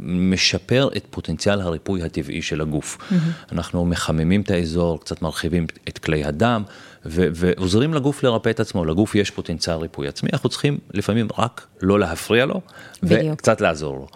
משפר 0.00 0.88
את 0.96 1.06
פוטנציאל 1.10 1.60
הריפוי 1.60 2.02
הטבעי 2.02 2.42
של 2.42 2.60
הגוף. 2.60 2.98
Mm-hmm. 2.98 3.52
אנחנו 3.52 3.84
מחממים 3.86 4.40
את 4.40 4.50
האזור, 4.50 5.00
קצת 5.00 5.22
מרחיבים 5.22 5.66
את 5.88 5.98
כלי 5.98 6.24
הדם, 6.24 6.62
ו- 7.06 7.28
ועוזרים 7.34 7.94
לגוף 7.94 8.22
לרפא 8.22 8.50
את 8.50 8.60
עצמו, 8.60 8.84
לגוף 8.84 9.14
יש 9.14 9.30
פוטנציאל 9.30 9.76
ריפוי 9.76 10.08
עצמי, 10.08 10.30
אנחנו 10.32 10.48
צריכים 10.48 10.78
לפעמים 10.94 11.28
רק 11.38 11.66
לא 11.82 12.00
להפריע 12.00 12.46
לו, 12.46 12.60
בדיוק. 13.02 13.32
וקצת 13.32 13.60
לעזור 13.60 13.96
לו. 13.96 14.06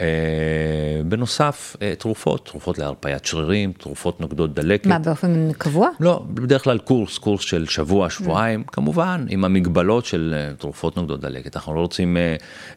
אה, 0.00 0.06
בנוסף, 1.04 1.76
אה, 1.82 1.92
תרופות, 1.98 2.46
תרופות 2.46 2.78
להרפיית 2.78 3.24
שרירים, 3.24 3.72
תרופות 3.72 4.20
נוגדות 4.20 4.54
דלקת. 4.54 4.86
מה, 4.86 4.98
באופן 4.98 5.52
קבוע? 5.58 5.88
לא, 6.00 6.24
בדרך 6.28 6.64
כלל 6.64 6.78
קורס, 6.78 7.18
קורס 7.18 7.42
של 7.42 7.66
שבוע, 7.66 8.10
שבועיים, 8.10 8.64
כמובן, 8.64 9.26
עם 9.28 9.44
המגבלות 9.44 10.04
של 10.04 10.34
אה, 10.36 10.54
תרופות 10.54 10.96
נוגדות 10.96 11.20
דלקת. 11.20 11.56
אנחנו 11.56 11.74
לא 11.74 11.80
רוצים 11.80 12.16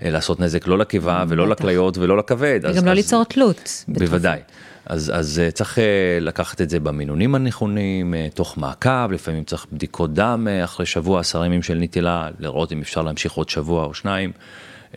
לעשות 0.02 0.40
נזק 0.40 0.68
לא 0.68 0.78
לקיבה 0.78 1.24
ולא 1.28 1.48
לכליות 1.48 1.98
ולא 1.98 2.18
לכבד. 2.18 2.60
וגם 2.64 2.86
לא 2.86 2.94
ליצור 2.94 3.24
תלות. 3.24 3.84
בוודאי. 3.88 4.40
אז, 4.86 5.12
אז 5.16 5.42
צריך 5.54 5.78
לקחת 6.22 6.62
את 6.62 6.70
זה 6.70 6.80
במינונים 6.80 7.36
הנכונים, 7.36 8.14
תוך 8.34 8.58
מעקב, 8.58 9.12
לפעמים 9.12 9.44
צריך 9.44 9.66
בדיקות 9.72 10.14
דם 10.14 10.48
אחרי 10.64 10.86
שבוע, 10.86 11.20
עשרה 11.20 11.46
ימים 11.46 11.64
של 11.64 11.78
נטילה, 11.78 12.30
לראות 12.40 12.72
אם 12.72 12.82
אפשר 12.82 13.02
להמשיך 13.02 13.34
עוד 13.34 13.50
שבוע 13.50 13.86
או 13.86 13.94
שניים. 13.94 14.32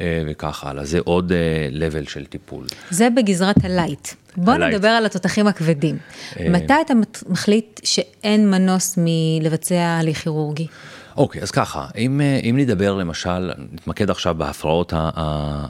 אה, 0.01 0.23
וכך 0.27 0.65
הלאה, 0.65 0.85
זה 0.85 0.99
עוד 1.05 1.33
אה, 1.33 2.01
של 2.09 2.27
טיפול. 2.27 2.67
זה 2.91 3.09
בגזרת 3.17 3.65
הלייט. 3.65 4.09
בוא 4.37 4.53
הלייט. 4.53 4.75
נדבר 4.75 4.89
על 4.89 5.07
התותחים 5.07 5.47
הכבדים. 5.47 5.99
אה, 6.41 6.49
מתי 6.49 6.75
אתה 6.87 6.95
מחליט 7.29 7.81
שאין 7.85 8.51
מנוס 8.51 8.99
מלבצע 9.03 9.97
הליך 10.01 10.19
כירורגי? 10.19 10.67
אוקיי, 11.17 11.43
אז 11.43 11.51
ככה, 11.51 11.87
אם, 11.97 12.21
אם 12.51 12.57
נדבר 12.59 12.95
למשל, 12.95 13.51
נתמקד 13.73 14.11
עכשיו 14.11 14.35
בהפרעות 14.35 14.93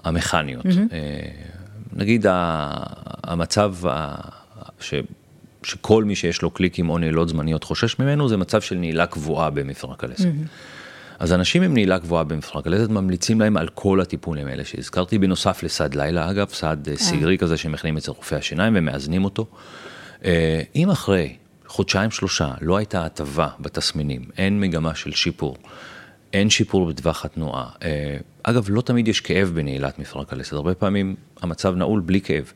המכניות. 0.05 0.67
Mm-hmm. 0.67 0.95
נגיד 1.93 2.27
המצב 3.25 3.75
ש, 4.81 4.95
שכל 5.63 6.05
מי 6.05 6.17
שיש 6.17 6.43
לו 6.43 6.51
קליקים 6.51 6.91
או 6.91 6.99
נעילות 6.99 7.29
זמניות 7.29 7.65
חושש 7.65 7.99
ממנו, 7.99 8.29
זה 8.29 8.37
מצב 8.37 8.61
של 8.61 8.75
נעילה 8.75 9.07
קבועה 9.07 9.51
במפרק 9.51 10.05
הלסת. 10.05 10.25
Mm-hmm. 10.25 10.78
אז 11.19 11.33
אנשים 11.33 11.63
עם 11.63 11.75
נעילה 11.75 11.99
גבוהה 11.99 12.25
במפרק 12.25 12.67
הלסת 12.67 12.91
ממליצים 12.91 13.41
להם 13.41 13.57
על 13.57 13.69
כל 13.69 14.01
הטיפולים 14.01 14.47
האלה 14.47 14.65
שהזכרתי, 14.65 15.19
בנוסף 15.19 15.63
לסד 15.63 15.95
לילה 15.95 16.31
אגב, 16.31 16.49
סד 16.49 16.89
אה, 16.89 16.97
סיגרי 16.97 17.39
כזה 17.39 17.57
שמכינים 17.57 17.97
אצל 17.97 18.11
רופאי 18.11 18.39
השיניים 18.39 18.73
ומאזנים 18.77 19.25
אותו. 19.25 19.47
אה, 20.25 20.63
אם 20.77 20.91
אחרי 20.91 21.37
חודשיים 21.67 22.11
שלושה 22.11 22.51
לא 22.61 22.77
הייתה 22.77 23.05
הטבה 23.05 23.49
בתסמינים, 23.61 24.23
אין 24.39 24.61
מגמה 24.61 24.95
של 24.95 25.13
שיפור, 25.13 25.57
אין 26.33 26.51
שיפור 26.51 26.87
בטווח 26.87 27.25
התנועה. 27.25 27.69
אה, 27.83 28.17
אגב, 28.43 28.67
לא 28.69 28.81
תמיד 28.81 29.09
יש 29.09 29.21
כאב 29.21 29.51
בנעילת 29.55 29.99
מפרק 29.99 30.33
הלסת, 30.33 30.53
הרבה 30.53 30.75
פעמים 30.75 31.17
המצב 31.43 31.75
נעול 31.75 32.01
בלי 32.01 32.21
כאב. 32.21 32.53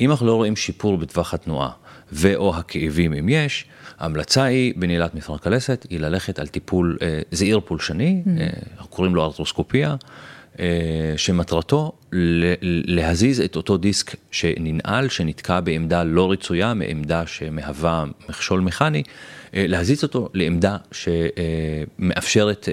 אם 0.00 0.10
אנחנו 0.10 0.26
לא 0.26 0.34
רואים 0.34 0.56
שיפור 0.56 0.96
בטווח 0.96 1.34
התנועה, 1.34 1.70
ו/או 2.12 2.56
הכאבים 2.56 3.12
אם 3.12 3.28
יש, 3.28 3.64
ההמלצה 3.98 4.44
היא 4.44 4.72
בנעילת 4.76 5.14
מפרק 5.14 5.46
הלסת, 5.46 5.86
היא 5.90 6.00
ללכת 6.00 6.38
על 6.38 6.46
טיפול 6.46 6.98
אה, 7.02 7.20
זעיר 7.30 7.60
פולשני, 7.64 8.22
mm. 8.24 8.40
אה, 8.40 8.46
אנחנו 8.76 8.90
קוראים 8.90 9.14
לו 9.14 9.24
ארתרוסקופיה, 9.24 9.96
אה, 10.58 10.64
שמטרתו 11.16 11.92
להזיז 12.72 13.40
את 13.40 13.56
אותו 13.56 13.76
דיסק 13.76 14.16
שננעל, 14.30 15.08
שנתקע 15.08 15.60
בעמדה 15.60 16.04
לא 16.04 16.32
רצויה, 16.32 16.74
מעמדה 16.74 17.26
שמהווה 17.26 18.04
מכשול 18.28 18.60
מכני, 18.60 19.02
להזיז 19.52 20.02
אותו 20.02 20.28
לעמדה 20.34 20.76
שמאפשרת 20.92 22.68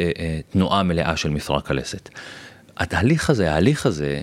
תנועה 0.50 0.84
מלאה 0.84 1.18
של 1.18 1.30
מפרק 1.30 1.72
הלסת. 1.72 2.10
התהליך 2.78 3.30
הזה, 3.30 3.54
ההליך 3.54 3.86
הזה, 3.86 4.22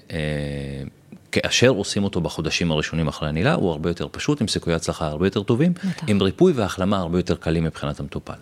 כאשר 1.32 1.68
עושים 1.68 2.04
אותו 2.04 2.20
בחודשים 2.20 2.70
הראשונים 2.70 3.08
אחרי 3.08 3.28
הנעילה, 3.28 3.54
הוא 3.54 3.70
הרבה 3.70 3.90
יותר 3.90 4.06
פשוט, 4.10 4.40
עם 4.40 4.48
סיכויי 4.48 4.76
הצלחה 4.76 5.06
הרבה 5.06 5.26
יותר 5.26 5.42
טובים, 5.42 5.72
עם 6.06 6.22
ריפוי 6.22 6.52
והחלמה 6.52 6.98
הרבה 6.98 7.18
יותר 7.18 7.36
קלים 7.36 7.64
מבחינת 7.64 8.00
המטופל. 8.00 8.32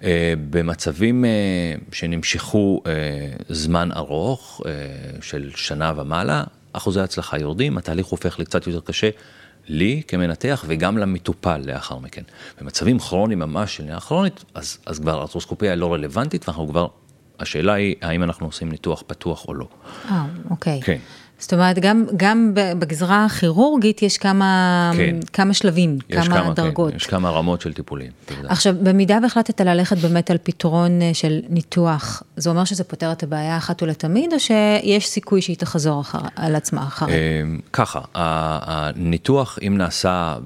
Uh, 0.00 0.04
במצבים 0.50 1.24
uh, 1.24 1.94
שנמשכו 1.94 2.82
uh, 2.84 2.88
זמן 3.48 3.88
ארוך, 3.92 4.60
uh, 4.60 5.22
של 5.22 5.50
שנה 5.54 5.92
ומעלה, 5.96 6.44
אחוזי 6.72 7.00
הצלחה 7.00 7.38
יורדים, 7.38 7.78
התהליך 7.78 8.06
הופך 8.06 8.38
לקצת 8.38 8.66
יותר 8.66 8.80
קשה 8.80 9.10
לי 9.68 10.02
כמנתח 10.08 10.64
וגם 10.68 10.98
למטופל 10.98 11.60
לאחר 11.64 11.98
מכן. 11.98 12.22
במצבים 12.60 12.98
כרוניים 12.98 13.38
ממש 13.38 13.76
של 13.76 13.84
נעילה 13.84 14.00
כרונית, 14.00 14.44
אז, 14.54 14.78
אז 14.86 14.98
כבר 14.98 15.20
ארתרוסקופיה 15.20 15.74
לא 15.74 15.92
רלוונטית, 15.92 16.48
ואנחנו 16.48 16.68
כבר, 16.68 16.86
השאלה 17.40 17.72
היא 17.72 17.96
האם 18.02 18.22
אנחנו 18.22 18.46
עושים 18.46 18.68
ניתוח 18.68 19.02
פתוח 19.06 19.48
או 19.48 19.54
לא. 19.54 19.68
אה, 20.10 20.24
אוקיי. 20.50 20.80
כן. 20.82 20.98
זאת 21.44 21.52
אומרת, 21.52 21.78
גם, 21.78 22.04
גם 22.16 22.50
בגזרה 22.54 23.24
הכירורגית 23.24 24.02
יש 24.02 24.18
כמה, 24.18 24.90
כן. 24.96 25.16
כמה 25.32 25.54
שלבים, 25.54 25.98
כמה, 26.12 26.24
כמה 26.24 26.54
דרגות. 26.54 26.90
כן, 26.90 26.96
יש 26.96 27.06
כמה 27.06 27.30
רמות 27.30 27.60
של 27.60 27.72
טיפולים. 27.72 28.10
עכשיו, 28.44 28.74
במידה 28.82 29.18
והחלטת 29.22 29.60
ללכת 29.60 29.98
באמת 29.98 30.30
על 30.30 30.36
פתרון 30.42 31.02
אה, 31.02 31.10
של 31.14 31.40
ניתוח, 31.48 32.22
זה 32.36 32.50
אומר 32.50 32.64
שזה 32.64 32.84
פותר 32.84 33.12
את 33.12 33.22
הבעיה 33.22 33.56
אחת 33.56 33.82
ולתמיד, 33.82 34.32
או 34.32 34.40
שיש 34.40 35.08
סיכוי 35.08 35.42
שהיא 35.42 35.56
תחזור 35.56 36.00
אחר, 36.00 36.18
על 36.36 36.56
עצמה 36.56 36.82
אחרי? 36.82 37.12
אמ, 37.12 37.60
ככה, 37.72 38.00
הניתוח, 38.14 39.58
אם 39.66 39.74
נעשה 39.78 40.36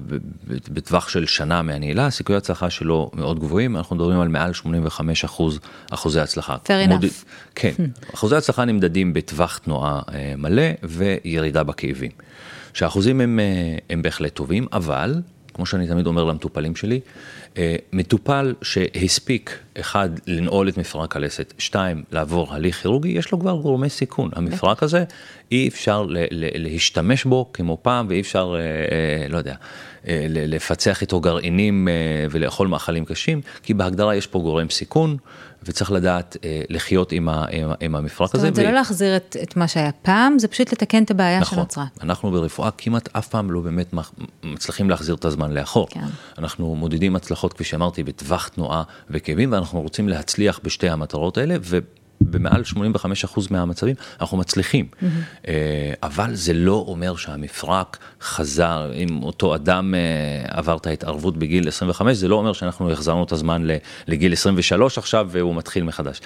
בטווח 0.47 1.09
של 1.09 1.25
שנה 1.25 1.61
מהנעילה, 1.61 2.09
סיכוי 2.09 2.35
ההצלחה 2.35 2.69
שלו 2.69 3.11
מאוד 3.13 3.39
גבוהים, 3.39 3.77
אנחנו 3.77 3.95
מדברים 3.95 4.19
על 4.19 4.27
מעל 4.27 4.53
85 4.53 5.25
אחוז 5.25 5.59
אחוזי 5.91 6.19
הצלחה. 6.19 6.55
fair 6.65 6.89
enough. 6.89 7.25
כן, 7.55 7.73
אחוזי 8.13 8.35
הצלחה 8.35 8.65
נמדדים 8.65 9.13
בטווח 9.13 9.57
תנועה 9.57 10.01
אה, 10.13 10.33
מלא. 10.37 10.63
וירידה 10.89 11.63
בכאבים. 11.63 12.11
שהאחוזים 12.73 13.21
הם, 13.21 13.39
אה, 13.39 13.77
הם 13.89 14.01
בהחלט 14.01 14.33
טובים, 14.33 14.67
אבל, 14.73 15.15
כמו 15.53 15.65
שאני 15.65 15.87
תמיד 15.87 16.07
אומר 16.07 16.23
למטופלים 16.23 16.75
שלי, 16.75 16.99
אה, 17.57 17.75
מטופל 17.93 18.53
שהספיק, 18.61 19.59
אחד, 19.79 20.09
לנעול 20.27 20.69
את 20.69 20.77
מפרק 20.77 21.15
הלסת, 21.15 21.53
שתיים, 21.57 22.03
לעבור 22.11 22.53
הליך 22.53 22.81
כירורגי, 22.81 23.09
יש 23.09 23.31
לו 23.31 23.39
כבר 23.39 23.55
גורמי 23.55 23.89
סיכון. 23.89 24.29
המפרק 24.35 24.83
הזה, 24.83 25.03
אי 25.51 25.67
אפשר 25.67 26.05
להשתמש 26.31 27.25
בו 27.25 27.49
כמו 27.53 27.77
פעם, 27.81 28.05
ואי 28.09 28.21
אפשר, 28.21 28.55
אה, 28.59 29.27
לא 29.29 29.37
יודע, 29.37 29.55
לפצח 30.29 31.01
איתו 31.01 31.19
גרעינים 31.19 31.87
ולאכול 32.31 32.67
מאכלים 32.67 33.05
קשים, 33.05 33.41
כי 33.63 33.73
בהגדרה 33.73 34.15
יש 34.15 34.27
פה 34.27 34.39
גורם 34.39 34.69
סיכון. 34.69 35.17
וצריך 35.63 35.91
לדעת 35.91 36.37
אה, 36.43 36.61
לחיות 36.69 37.11
עם, 37.11 37.29
ה, 37.29 37.45
עם, 37.51 37.69
עם 37.79 37.95
המפרק 37.95 38.35
הזה. 38.35 38.41
זאת 38.41 38.43
אומרת, 38.43 38.55
זה 38.55 38.63
לא 38.63 38.71
להחזיר 38.71 39.15
את, 39.15 39.35
את 39.43 39.57
מה 39.57 39.67
שהיה 39.67 39.91
פעם, 39.91 40.39
זה 40.39 40.47
פשוט 40.47 40.71
לתקן 40.71 41.03
את 41.03 41.11
הבעיה 41.11 41.39
נכון, 41.39 41.57
שנוצרה. 41.57 41.85
אנחנו 42.01 42.31
ברפואה 42.31 42.71
כמעט 42.71 43.09
אף 43.15 43.27
פעם 43.27 43.51
לא 43.51 43.61
באמת 43.61 43.93
מצליחים 44.43 44.89
להחזיר 44.89 45.15
את 45.15 45.25
הזמן 45.25 45.51
לאחור. 45.51 45.87
כן. 45.89 45.99
אנחנו 46.37 46.75
מודדים 46.75 47.15
הצלחות, 47.15 47.53
כפי 47.53 47.63
שאמרתי, 47.63 48.03
בטווח 48.03 48.47
תנועה 48.47 48.83
וכאבים, 49.09 49.51
ואנחנו 49.51 49.81
רוצים 49.81 50.09
להצליח 50.09 50.59
בשתי 50.63 50.89
המטרות 50.89 51.37
האלה, 51.37 51.55
ו... 51.61 51.79
במעל 52.31 52.63
85% 52.75 52.77
מהמצבים 53.51 53.95
אנחנו 54.21 54.37
מצליחים. 54.37 54.85
Mm-hmm. 54.91 55.45
אבל 56.03 56.35
זה 56.35 56.53
לא 56.53 56.85
אומר 56.87 57.15
שהמפרק 57.15 57.97
חזר, 58.21 58.91
אם 58.95 59.23
אותו 59.23 59.55
אדם 59.55 59.93
עבר 60.47 60.77
את 60.77 60.87
ההתערבות 60.87 61.37
בגיל 61.37 61.67
25, 61.67 62.17
זה 62.17 62.27
לא 62.27 62.35
אומר 62.35 62.53
שאנחנו 62.53 62.91
החזרנו 62.91 63.23
את 63.23 63.31
הזמן 63.31 63.67
לגיל 64.07 64.33
23 64.33 64.97
עכשיו 64.97 65.27
והוא 65.31 65.55
מתחיל 65.55 65.83
מחדש. 65.83 66.21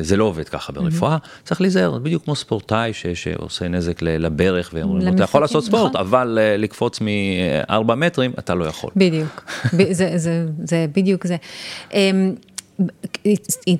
זה 0.00 0.16
לא 0.16 0.24
עובד 0.24 0.48
ככה 0.48 0.72
ברפואה, 0.72 1.16
mm-hmm. 1.16 1.44
צריך 1.44 1.60
להיזהר, 1.60 1.98
בדיוק 1.98 2.24
כמו 2.24 2.36
ספורטאי 2.36 2.92
שעושה 3.14 3.68
נזק 3.68 4.02
לברך, 4.02 4.70
ואומרים, 4.72 5.14
אתה 5.14 5.22
יכול 5.22 5.40
לעשות 5.40 5.64
ספורט, 5.64 5.90
נכון. 5.90 6.06
אבל 6.06 6.38
לקפוץ 6.58 7.00
מ-4 7.00 7.94
מטרים, 7.94 8.32
אתה 8.38 8.54
לא 8.54 8.64
יכול. 8.64 8.90
בדיוק, 8.96 9.44
זה, 9.90 10.18
זה, 10.18 10.46
זה 10.64 10.86
בדיוק 10.94 11.26
זה. 11.26 11.36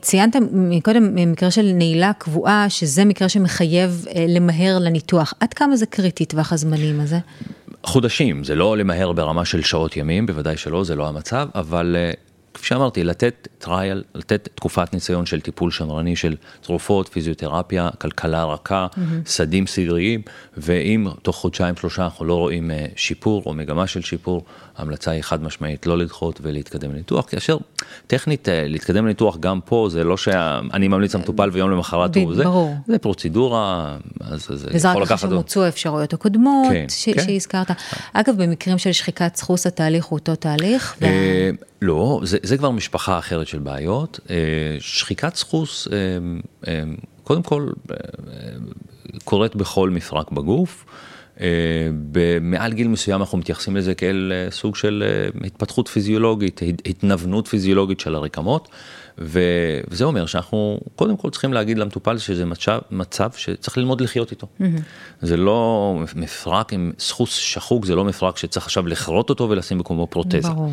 ציינת 0.01 0.37
מקודם 0.53 1.33
מקרה 1.33 1.51
של 1.51 1.73
נעילה 1.75 2.13
קבועה, 2.13 2.71
שזה 2.71 3.05
מקרה 3.05 3.29
שמחייב 3.29 4.07
אה, 4.15 4.25
למהר 4.29 4.79
לניתוח. 4.79 5.35
עד 5.41 5.55
כמה 5.55 5.77
זה 5.77 5.87
קריטי 5.87 6.25
טווח 6.25 6.53
הזמנים 6.53 7.01
הזה? 7.01 7.19
חודשים, 7.85 8.45
זה 8.45 8.55
לא 8.55 8.77
למהר 8.77 9.13
ברמה 9.13 9.45
של 9.45 9.63
שעות 9.63 9.97
ימים, 9.97 10.27
בוודאי 10.27 10.57
שלא, 10.57 10.85
זה 10.85 10.95
לא 10.95 11.09
המצב, 11.09 11.49
אבל 11.55 11.97
אה, 11.99 12.13
כפי 12.55 12.67
שאמרתי, 12.67 13.05
לתת 13.05 13.49
trial, 13.59 14.03
לתת 14.15 14.49
תקופת 14.55 14.95
ניסיון 14.95 15.27
של 15.27 15.41
טיפול 15.41 15.71
שמרני 15.71 16.17
של 16.17 16.37
תרופות, 16.61 17.09
פיזיותרפיה, 17.09 17.89
כלכלה 17.99 18.45
רכה, 18.45 18.87
mm-hmm. 18.91 18.99
סדים 19.27 19.67
סגריים, 19.67 20.23
ואם 20.57 21.07
תוך 21.23 21.37
חודשיים 21.37 21.77
שלושה 21.77 22.05
אנחנו 22.05 22.25
לא 22.25 22.35
רואים 22.35 22.71
אה, 22.71 22.87
שיפור 22.97 23.43
או 23.47 23.55
מגמה 23.55 23.87
של 23.87 24.03
שיפור, 24.03 24.45
ההמלצה 24.77 25.11
היא 25.11 25.23
חד 25.23 25.43
משמעית 25.43 25.87
לא 25.87 25.99
לדחות 25.99 26.41
ולהתקדם 26.43 26.93
לניתוח, 26.93 27.27
כאשר 27.29 27.57
טכנית 28.07 28.49
אה, 28.49 28.65
להתקדם 28.69 29.05
לניתוח 29.05 29.37
גם 29.37 29.61
פה 29.65 29.89
זה 29.91 30.05
לא 30.05 30.17
שאני 30.17 30.89
ממליץ 30.89 31.15
למטופל 31.15 31.51
ויום 31.53 31.71
למחרת 31.71 32.17
הוא 32.17 32.35
זה, 32.35 32.45
ברור. 32.45 32.75
זה 32.87 32.99
פרוצדורה, 32.99 33.97
אז 34.21 34.47
זה 34.55 34.69
וזה 34.75 34.93
רק 34.93 35.03
אחרי 35.03 35.19
שמוצאו 35.19 35.63
האפשרויות 35.63 36.13
הקודמות 36.13 36.67
כן, 36.73 36.87
ש- 36.89 37.09
כן. 37.09 37.23
שהזכרת. 37.27 37.71
אגב, 38.13 38.43
במקרים 38.43 38.79
של 38.79 38.93
שחיקת 38.93 39.37
סחוס 39.37 39.67
התהליך 39.67 40.05
הוא 40.05 40.19
אותו 40.19 40.37
תהליך? 40.37 40.97
אה, 41.85 41.89
לא, 41.89 42.21
זה, 42.23 42.39
זה 42.43 42.59
כבר 42.59 42.71
משפחה 42.71 43.19
אחרת 43.19 43.47
של 43.47 43.59
בעיות. 43.59 44.21
אה, 44.31 44.37
שחיקת 44.81 45.35
סחוס, 45.35 45.89
קודם 47.25 47.43
כל, 47.43 47.69
קורית 49.25 49.57
בכל 49.57 49.91
מפרק 49.91 50.31
בגוף. 50.31 50.85
אה, 51.41 51.47
במעל 52.13 52.73
גיל 52.73 52.89
מסוים 52.89 53.21
אנחנו 53.21 53.39
מתייחסים 53.39 53.77
לזה 53.77 53.95
כאל 53.95 54.33
אה, 54.35 54.51
סוג 54.51 54.77
של 54.77 55.05
אה, 55.07 55.47
התפתחות 55.47 55.89
פיזיולוגית, 55.89 56.61
התנוונות 56.87 57.49
פיזיולוגית 57.49 58.01
של 58.01 58.15
הרקמות, 58.15 58.69
וזה 59.19 60.05
אומר 60.05 60.27
שאנחנו 60.27 60.81
קודם 60.97 61.17
כל 61.17 61.31
צריכים 61.31 61.53
להגיד 61.53 61.79
למטופל 61.79 62.19
שזה 62.19 62.45
מצב, 62.45 62.79
מצב 62.91 63.31
שצריך 63.37 63.79
ללמוד 63.79 64.01
לחיות 64.01 64.31
איתו. 64.31 64.47
Mm-hmm. 64.61 64.65
זה 65.23 65.37
לא 65.37 65.99
מפרק 66.17 66.73
עם 66.73 66.93
סחוס 66.99 67.35
שחוק, 67.35 67.85
זה 67.85 67.95
לא 67.95 68.05
מפרק 68.05 68.37
שצריך 68.37 68.67
עכשיו 68.67 68.87
לכרות 68.87 69.31
אותו 69.31 69.51
ולשים 69.51 69.79
במקומו 69.79 70.07
פרוטזה. 70.07 70.41
ברור. 70.41 70.73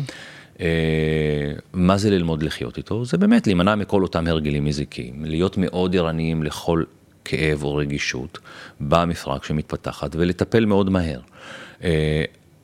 מה 1.72 1.98
זה 1.98 2.10
ללמוד 2.10 2.42
לחיות 2.42 2.76
איתו? 2.78 3.04
זה 3.04 3.18
באמת 3.18 3.46
להימנע 3.46 3.74
מכל 3.74 4.02
אותם 4.02 4.26
הרגלים 4.26 4.64
מזיקים, 4.64 5.24
להיות 5.24 5.58
מאוד 5.58 5.96
ערניים 5.96 6.42
לכל 6.42 6.84
כאב 7.24 7.62
או 7.62 7.74
רגישות 7.74 8.38
במפרק 8.80 9.44
שמתפתחת 9.44 10.16
ולטפל 10.16 10.64
מאוד 10.64 10.90
מהר. 10.90 11.20
Uh, 11.80 11.84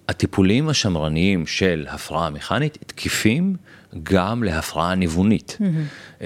הטיפולים 0.09 0.69
השמרניים 0.69 1.47
של 1.47 1.87
הפרעה 1.89 2.31
מכנית 2.31 2.79
תקפים 2.87 3.57
גם 4.03 4.43
להפרעה 4.43 4.95
ניוונית. 4.95 5.59
Mm-hmm. 5.61 6.25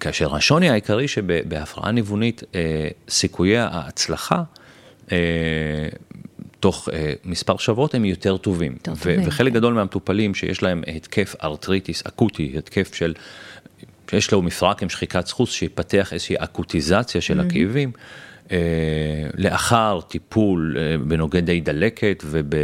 כאשר 0.00 0.36
השוני 0.36 0.70
העיקרי 0.70 1.08
שבהפרעה 1.08 1.92
ניוונית 1.92 2.42
סיכויי 3.08 3.58
ההצלחה 3.58 4.42
תוך 6.60 6.88
uh, 6.88 6.92
מספר 7.24 7.56
שבועות 7.56 7.94
הם 7.94 8.04
יותר 8.04 8.36
טובים. 8.36 8.76
ו- 8.88 9.16
וחלק 9.26 9.52
גדול 9.52 9.74
מהמטופלים 9.74 10.34
שיש 10.34 10.62
להם 10.62 10.82
התקף 10.96 11.34
ארטריטיס 11.42 12.02
אקוטי, 12.06 12.54
התקף 12.58 12.94
של 12.94 13.14
שיש 14.10 14.32
לו 14.32 14.42
מפרק 14.42 14.82
עם 14.82 14.88
שחיקת 14.88 15.26
סחוס, 15.26 15.52
שיפתח 15.52 16.12
איזושהי 16.12 16.36
אקוטיזציה 16.38 17.20
של 17.20 17.40
mm-hmm. 17.40 17.44
הכאבים. 17.44 17.92
אה, 18.52 18.56
לאחר 19.34 20.00
טיפול 20.08 20.76
אה, 20.78 20.98
בנוגדי 20.98 21.60
דלקת 21.60 22.24
וב, 22.26 22.54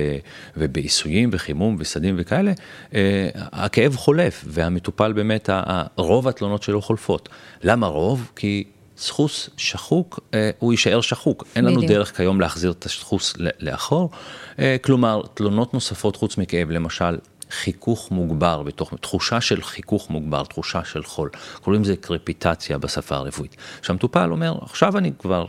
ובעיסויים 0.56 1.30
וחימום 1.32 1.76
וסדים 1.78 2.14
וכאלה, 2.18 2.52
אה, 2.94 3.28
הכאב 3.34 3.96
חולף 3.96 4.44
והמטופל 4.48 5.12
באמת, 5.12 5.50
רוב 5.96 6.28
התלונות 6.28 6.62
שלו 6.62 6.82
חולפות. 6.82 7.28
למה 7.62 7.86
רוב? 7.86 8.30
כי 8.36 8.64
סחוס 8.98 9.50
שחוק, 9.56 10.20
הוא 10.58 10.72
יישאר 10.72 11.00
שחוק. 11.00 11.44
אין 11.56 11.64
לנו 11.64 11.76
בדיוק. 11.76 11.92
דרך 11.92 12.16
כיום 12.16 12.40
להחזיר 12.40 12.70
את 12.70 12.84
הסחוס 12.84 13.34
לאחור. 13.60 14.10
כלומר, 14.82 15.22
תלונות 15.34 15.74
נוספות 15.74 16.16
חוץ 16.16 16.38
מכאב, 16.38 16.70
למשל, 16.70 17.18
חיכוך 17.50 18.10
מוגבר, 18.10 18.62
בתוך, 18.62 18.94
תחושה 19.00 19.40
של 19.40 19.62
חיכוך 19.62 20.10
מוגבר, 20.10 20.44
תחושה 20.44 20.84
של 20.84 21.04
חול. 21.04 21.30
קוראים 21.62 21.82
לזה 21.82 21.96
קרפיטציה 21.96 22.78
בשפה 22.78 23.16
הרפואית. 23.16 23.56
שהמטופל 23.82 24.30
אומר, 24.30 24.58
עכשיו 24.62 24.98
אני 24.98 25.12
כבר, 25.18 25.46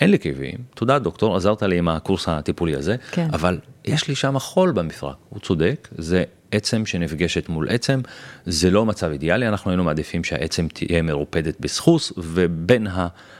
אין 0.00 0.10
לי 0.10 0.18
כאבים, 0.18 0.58
תודה 0.74 0.98
דוקטור, 0.98 1.36
עזרת 1.36 1.62
לי 1.62 1.78
עם 1.78 1.88
הקורס 1.88 2.28
הטיפולי 2.28 2.76
הזה, 2.76 2.96
כן. 3.10 3.28
אבל 3.32 3.58
יש 3.84 4.08
לי 4.08 4.14
שם 4.14 4.38
חול 4.38 4.72
במפרק. 4.72 5.16
הוא 5.28 5.40
צודק, 5.40 5.88
זה 5.98 6.24
עצם 6.50 6.86
שנפגשת 6.86 7.48
מול 7.48 7.68
עצם, 7.68 8.00
זה 8.46 8.70
לא 8.70 8.86
מצב 8.86 9.10
אידיאלי, 9.10 9.48
אנחנו 9.48 9.70
היינו 9.70 9.84
מעדיפים 9.84 10.24
שהעצם 10.24 10.68
תהיה 10.68 11.02
מרופדת 11.02 11.60
בסחוס, 11.60 12.12
ובין 12.16 12.86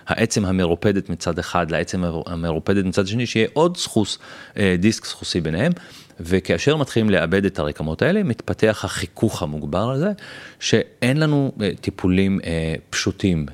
העצם 0.07 0.45
המרופדת 0.45 1.11
מצד 1.11 1.39
אחד 1.39 1.71
לעצם 1.71 2.05
המרופדת 2.27 2.85
מצד 2.85 3.07
שני, 3.07 3.27
שיהיה 3.27 3.49
עוד 3.53 3.77
סחוס, 3.77 4.19
אה, 4.57 4.77
דיסק 4.79 5.05
סחוסי 5.05 5.41
ביניהם. 5.41 5.73
וכאשר 6.21 6.77
מתחילים 6.77 7.11
לאבד 7.11 7.45
את 7.45 7.59
הרקמות 7.59 8.03
האלה, 8.03 8.23
מתפתח 8.23 8.81
החיכוך 8.85 9.43
המוגבר 9.43 9.91
הזה, 9.91 10.13
שאין 10.61 11.17
לנו 11.17 11.53
אה, 11.63 11.71
טיפולים 11.81 12.41
אה, 12.45 12.75
פשוטים. 12.91 13.47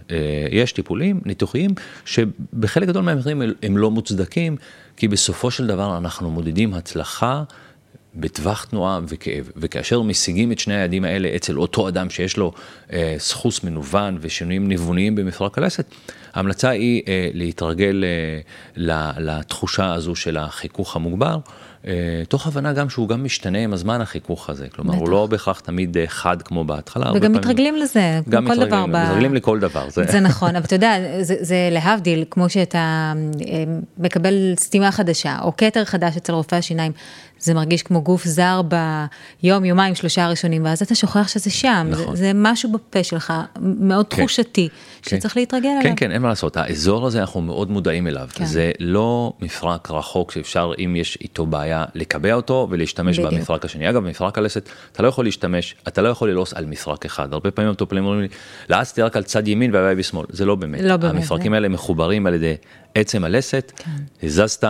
יש 0.51 0.73
טיפולים 0.73 1.21
ניתוחיים 1.25 1.71
שבחלק 2.05 2.89
גדול 2.89 3.03
מהמקרים 3.03 3.43
הם 3.63 3.77
לא 3.77 3.91
מוצדקים, 3.91 4.57
כי 4.97 5.09
בסופו 5.09 5.51
של 5.51 5.67
דבר 5.67 5.99
אנחנו 5.99 6.31
מודדים 6.31 6.75
הצלחה. 6.75 7.43
בטווח 8.17 8.65
תנועה 8.65 9.01
וכאב, 9.09 9.51
וכאשר 9.57 10.03
משיגים 10.03 10.53
את 10.53 10.59
שני 10.59 10.75
היעדים 10.75 11.05
האלה 11.05 11.37
אצל 11.37 11.59
אותו 11.59 11.89
אדם 11.89 12.11
שיש 12.11 12.37
לו 12.37 12.53
אה, 12.93 13.15
סחוס 13.19 13.65
מנוון 13.65 14.19
ושינויים 14.21 14.69
ניווניים 14.69 15.15
במפרק 15.15 15.59
הלסת, 15.59 15.85
ההמלצה 16.35 16.69
היא 16.69 17.03
אה, 17.09 17.29
להתרגל 17.33 18.05
אה, 18.05 18.41
לתחושה 19.19 19.95
הזו 19.95 20.15
של 20.15 20.37
החיכוך 20.37 20.97
המוגבר, 20.97 21.39
אה, 21.87 22.23
תוך 22.29 22.47
הבנה 22.47 22.73
גם 22.73 22.91
שהוא 22.91 23.09
גם 23.09 23.25
משתנה 23.25 23.59
עם 23.59 23.73
הזמן 23.73 24.01
החיכוך 24.01 24.51
הזה, 24.51 24.67
כלומר 24.69 24.93
בטח. 24.93 25.01
הוא 25.01 25.11
לא 25.11 25.27
בהכרח 25.27 25.61
תמיד 25.61 25.97
אה, 25.97 26.05
חד 26.07 26.43
כמו 26.43 26.65
בהתחלה. 26.65 27.13
וגם 27.15 27.33
מתרגלים 27.33 27.77
לזה, 27.77 28.21
גם 28.29 28.47
כל 28.47 28.67
דבר. 28.67 28.87
ב... 28.87 28.89
מתרגלים 28.89 29.35
לכל 29.35 29.61
דבר. 29.61 29.91
זה, 29.91 30.05
זה 30.05 30.21
נכון, 30.21 30.57
אבל 30.57 30.65
אתה 30.65 30.75
יודע, 30.75 30.97
זה, 31.21 31.37
זה 31.41 31.69
להבדיל, 31.71 32.25
כמו 32.31 32.49
שאתה 32.49 33.13
אה, 33.49 33.65
מקבל 33.99 34.55
סתימה 34.57 34.93
חדשה, 34.93 35.39
או 35.43 35.57
כתר 35.57 35.85
חדש 35.85 36.17
אצל 36.17 36.33
רופא 36.33 36.57
השיניים, 36.57 36.93
זה 37.45 37.55
מרגיש 37.55 37.83
כמו 37.83 38.03
גוף 38.03 38.25
זר 38.25 38.61
ביום, 39.43 39.65
יומיים, 39.65 39.95
שלושה 39.95 40.25
הראשונים, 40.25 40.65
ואז 40.65 40.83
אתה 40.83 40.95
שוכח 40.95 41.29
שזה 41.29 41.51
שם, 41.51 41.87
נכון. 41.91 42.17
זה, 42.17 42.23
זה 42.23 42.33
משהו 42.35 42.73
בפה 42.73 43.05
שלך, 43.05 43.33
מאוד 43.61 44.07
כן. 44.09 44.17
תחושתי, 44.17 44.69
כן. 45.03 45.17
שצריך 45.17 45.37
להתרגל 45.37 45.63
כן, 45.63 45.69
עליו. 45.71 45.83
כן, 45.83 45.95
כן, 45.97 46.13
אין 46.13 46.23
מה 46.23 46.29
לעשות, 46.29 46.57
האזור 46.57 47.07
הזה 47.07 47.21
אנחנו 47.21 47.43
מאוד 47.43 47.71
מודעים 47.71 48.07
אליו, 48.07 48.29
כן. 48.35 48.45
זה 48.45 48.73
לא 48.81 49.33
מפרק 49.41 49.91
רחוק 49.91 50.33
שאפשר, 50.33 50.73
אם 50.79 50.97
יש 50.97 51.19
איתו 51.21 51.47
בעיה, 51.47 51.85
לקבע 51.95 52.35
אותו 52.35 52.69
ולהשתמש 52.71 53.19
בדיוק. 53.19 53.35
במפרק 53.35 53.65
השני. 53.65 53.91
אגב, 53.91 54.05
במפרק 54.05 54.39
הלסת, 54.39 54.69
אתה 54.93 55.03
לא 55.03 55.09
יכול 55.09 55.25
להשתמש, 55.25 55.75
אתה 55.89 56.03
לא 56.03 56.09
יכול 56.09 56.31
ללעוס 56.31 56.55
על 56.55 56.67
מפרק 56.67 57.05
אחד, 57.05 57.33
הרבה 57.33 57.51
פעמים 57.51 57.69
המטופלים 57.69 58.05
אומרים 58.05 58.21
לי, 58.21 58.29
לעסתי 58.69 59.03
רק 59.03 59.17
על 59.17 59.23
צד 59.23 59.49
ימין 59.49 59.75
והבעיה 59.75 59.95
בשמאל, 59.95 60.27
זה 60.29 60.45
לא 60.45 60.55
באמת, 60.55 60.81
לא 60.81 60.97
באמת 60.97 61.15
המפרקים 61.15 61.53
זה... 61.53 61.57
האלה 61.57 61.69
מחוברים 61.69 62.27
על 62.27 62.35
ידי 62.35 62.55
עצם 62.95 63.25
הלסת, 63.25 63.73
כן. 63.77 63.91
הזזת. 64.23 64.65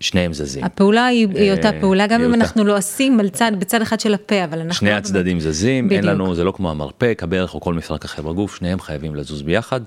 שניהם 0.00 0.32
זזים. 0.32 0.64
הפעולה 0.64 1.06
היא, 1.06 1.28
היא 1.34 1.52
אותה 1.52 1.70
אה, 1.70 1.80
פעולה, 1.80 2.06
גם 2.06 2.20
אם 2.20 2.26
אותה. 2.26 2.36
אנחנו 2.36 2.64
לועסים 2.64 3.20
על 3.20 3.28
צד, 3.28 3.52
בצד 3.58 3.82
אחד 3.82 4.00
של 4.00 4.14
הפה, 4.14 4.44
אבל 4.44 4.58
אנחנו... 4.58 4.74
שני 4.74 4.90
לא 4.90 4.94
הצדדים 4.94 5.40
זזים, 5.40 5.86
בדיוק. 5.86 5.98
אין 5.98 6.10
לנו, 6.10 6.34
זה 6.34 6.44
לא 6.44 6.52
כמו 6.52 6.70
המרפק, 6.70 7.20
הברך 7.22 7.54
או 7.54 7.60
כל 7.60 7.74
מפרק 7.74 8.04
אחר 8.04 8.22
בגוף, 8.22 8.56
שניהם 8.56 8.80
חייבים 8.80 9.14
לזוז 9.14 9.42
ביחד. 9.42 9.80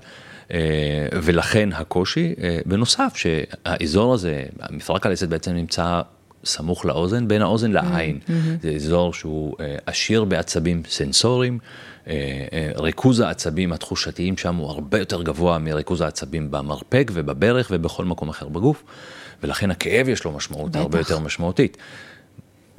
אה, 0.52 0.58
ולכן 1.12 1.68
הקושי, 1.72 2.34
אה, 2.42 2.58
בנוסף 2.66 3.12
שהאזור 3.16 4.14
הזה, 4.14 4.42
המפרק 4.60 5.06
הלסת 5.06 5.28
בעצם 5.28 5.52
נמצא 5.52 6.00
סמוך 6.44 6.86
לאוזן, 6.86 7.28
בין 7.28 7.42
האוזן 7.42 7.72
לעין. 7.72 8.18
Mm-hmm. 8.26 8.32
זה 8.62 8.70
אזור 8.70 9.14
שהוא 9.14 9.56
עשיר 9.86 10.24
בעצבים 10.24 10.82
סנסוריים, 10.88 11.58
ריכוז 12.76 13.20
העצבים 13.20 13.72
התחושתיים 13.72 14.36
שם 14.36 14.56
הוא 14.56 14.70
הרבה 14.70 14.98
יותר 14.98 15.22
גבוה 15.22 15.58
מריכוז 15.58 16.00
העצבים 16.00 16.50
במרפק 16.50 17.10
ובברך 17.14 17.68
ובכל 17.72 18.04
מקום 18.04 18.28
אחר 18.28 18.48
בגוף. 18.48 18.84
ולכן 19.42 19.70
הכאב 19.70 20.08
יש 20.08 20.24
לו 20.24 20.32
משמעות 20.32 20.70
בטח. 20.70 20.80
הרבה 20.80 20.98
יותר 20.98 21.18
משמעותית. 21.18 21.76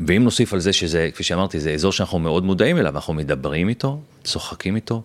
ואם 0.08 0.24
נוסיף 0.24 0.54
על 0.54 0.60
זה 0.60 0.74
שזה, 0.74 1.10
כפי 1.14 1.24
שאמרתי, 1.24 1.60
זה 1.60 1.72
אזור 1.72 1.92
שאנחנו 1.92 2.20
מאוד 2.20 2.44
מודעים 2.44 2.78
אליו, 2.78 2.96
אנחנו 2.96 3.14
מדברים 3.14 3.70
איתו, 3.70 4.00
צוחקים 4.24 4.76
איתו, 4.76 5.02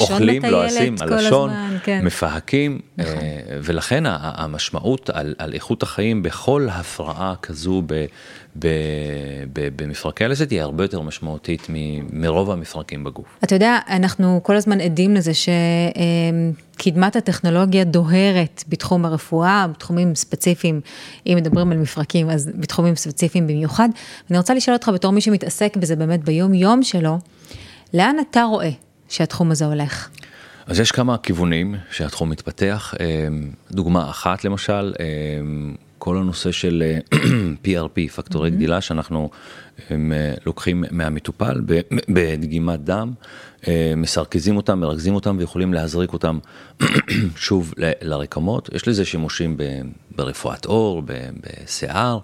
אוכלים, 0.00 0.44
לועסים, 0.44 0.94
הלשון, 1.00 1.50
כן. 1.82 2.04
מפהקים, 2.04 2.80
נכון. 2.98 3.14
ולכן 3.62 4.02
המשמעות 4.06 5.10
על, 5.10 5.34
על 5.38 5.54
איכות 5.54 5.82
החיים 5.82 6.22
בכל 6.22 6.68
הפרעה 6.70 7.34
כזו 7.42 7.82
ב, 7.86 8.04
ב, 8.58 8.68
ב, 9.52 9.68
במפרקי 9.76 10.24
הלסת 10.24 10.50
היא 10.50 10.60
הרבה 10.60 10.84
יותר 10.84 11.00
משמעותית 11.00 11.66
מרוב 12.12 12.50
המפרקים 12.50 13.04
בגוף. 13.04 13.26
אתה 13.44 13.54
יודע, 13.54 13.78
אנחנו 13.88 14.40
כל 14.42 14.56
הזמן 14.56 14.80
עדים 14.80 15.14
לזה 15.14 15.32
שקדמת 16.76 17.16
הטכנולוגיה 17.16 17.84
דוהרת 17.84 18.64
בתחום 18.68 19.04
הרפואה, 19.04 19.66
בתחומים 19.70 20.14
ספציפיים, 20.14 20.80
אם 21.26 21.34
מדברים 21.36 21.72
על 21.72 21.78
מפרקים, 21.78 22.30
אז 22.30 22.50
בתחומים 22.54 22.96
ספציפיים 22.96 23.46
במיוחד. 23.46 23.88
אני 24.30 24.38
רוצה 24.38 24.54
לשאול 24.54 24.76
אותך 24.76 24.90
בתור 24.94 25.12
מי 25.12 25.20
שמתעסק 25.20 25.76
בזה 25.76 25.96
באמת 25.96 26.24
ביום-יום 26.24 26.82
שלו, 26.82 27.18
לאן 27.94 28.16
אתה 28.30 28.42
רואה 28.42 28.70
שהתחום 29.08 29.50
הזה 29.50 29.64
הולך? 29.64 30.08
אז 30.66 30.80
יש 30.80 30.92
כמה 30.92 31.18
כיוונים 31.18 31.74
שהתחום 31.90 32.30
מתפתח. 32.30 32.94
דוגמה 33.70 34.10
אחת 34.10 34.44
למשל, 34.44 34.94
כל 35.98 36.16
הנושא 36.16 36.52
של 36.52 36.82
PRP, 37.64 38.10
פקטורי 38.14 38.48
mm-hmm. 38.48 38.52
גדילה, 38.52 38.80
שאנחנו 38.80 39.30
הם, 39.90 40.12
לוקחים 40.46 40.84
מהמטופל 40.90 41.60
בדגימת 42.14 42.80
דם, 42.80 43.12
מסרכזים 43.96 44.56
אותם, 44.56 44.80
מרכזים 44.80 45.14
אותם 45.14 45.36
ויכולים 45.38 45.74
להזריק 45.74 46.12
אותם 46.12 46.38
שוב 47.36 47.74
לרקמות. 48.02 48.70
יש 48.74 48.88
לזה 48.88 49.04
שימושים 49.04 49.56
ברפואת 50.16 50.64
עור, 50.64 51.02
בשיער. 51.06 52.18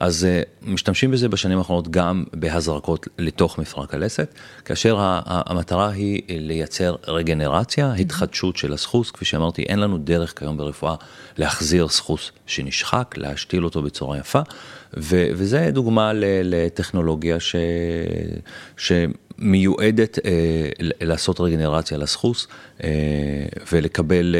אז 0.00 0.26
uh, 0.26 0.68
משתמשים 0.70 1.10
בזה 1.10 1.28
בשנים 1.28 1.58
האחרונות 1.58 1.88
גם 1.88 2.24
בהזרקות 2.32 3.08
לתוך 3.18 3.58
מפרק 3.58 3.94
הלסת, 3.94 4.34
כאשר 4.64 4.96
המטרה 5.26 5.90
היא 5.90 6.22
לייצר 6.28 6.96
רגנרציה, 7.08 7.92
התחדשות 7.92 8.56
של 8.56 8.72
הסחוס, 8.72 9.10
כפי 9.10 9.24
שאמרתי, 9.24 9.62
אין 9.62 9.78
לנו 9.78 9.98
דרך 9.98 10.38
כיום 10.38 10.56
ברפואה 10.56 10.94
להחזיר 11.38 11.88
סחוס 11.88 12.32
שנשחק, 12.46 13.14
להשתיל 13.16 13.64
אותו 13.64 13.82
בצורה 13.82 14.18
יפה, 14.18 14.40
ו- 14.96 15.28
וזה 15.32 15.70
דוגמה 15.72 16.12
לטכנולוגיה 16.14 17.40
ש... 17.40 17.56
שמיועדת 18.76 19.29
uh, 20.18 20.22
לעשות 21.00 21.40
רגנרציה 21.40 21.98
לסחוס 21.98 22.46
uh, 22.78 22.82
ולקבל... 23.72 24.36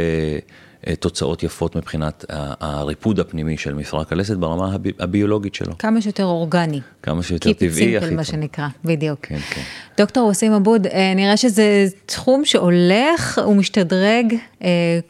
אה, 0.87 0.97
תוצאות 0.97 1.43
יפות 1.43 1.77
מבחינת 1.77 2.25
הריפוד 2.61 3.21
הפנימי 3.21 3.57
של 3.57 3.75
מפרק 3.75 4.12
הלסת 4.12 4.37
ברמה 4.37 4.77
הביולוגית 4.99 5.55
שלו. 5.55 5.79
כמה 5.79 6.01
שיותר 6.01 6.25
אורגני. 6.25 6.81
כמה 7.03 7.23
שיותר 7.23 7.53
טבעי, 7.53 7.97
הכי 7.97 8.07
טוב. 8.07 8.16
מה 8.16 8.25
שנקרא, 8.25 8.69
בדיוק. 8.85 9.19
כן, 9.23 9.38
כן. 9.51 9.61
דוקטור 9.97 10.29
וסים 10.29 10.53
אבוד, 10.53 10.87
אה, 10.87 11.12
נראה 11.16 11.37
שזה 11.37 11.87
תחום 12.07 12.45
שהולך 12.45 13.40
ומשתדרג 13.49 14.35
אה, 14.62 14.69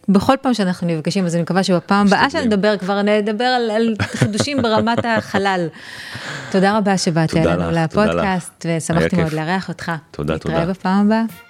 בכל 0.08 0.34
פעם 0.42 0.54
שאנחנו 0.54 0.86
נפגשים, 0.86 1.26
אז 1.26 1.34
אני 1.34 1.42
מקווה 1.42 1.62
שבפעם 1.62 2.06
הבאה 2.06 2.30
שנדבר 2.30 2.76
כבר 2.76 3.02
נדבר 3.02 3.44
על, 3.44 3.70
על 3.70 3.94
חידושים 4.00 4.62
ברמת 4.62 4.98
החלל. 5.04 5.68
תודה 6.50 6.78
רבה 6.78 6.98
שבאת 6.98 7.36
אלינו 7.36 7.70
לפודקאסט, 7.70 8.66
ושמחתי 8.76 9.16
מאוד 9.16 9.32
לארח 9.32 9.68
אותך. 9.68 9.92
תודה, 10.10 10.38
תודה. 10.38 10.54
נתראה 10.54 10.70
בפעם 10.70 11.06
הבאה. 11.06 11.49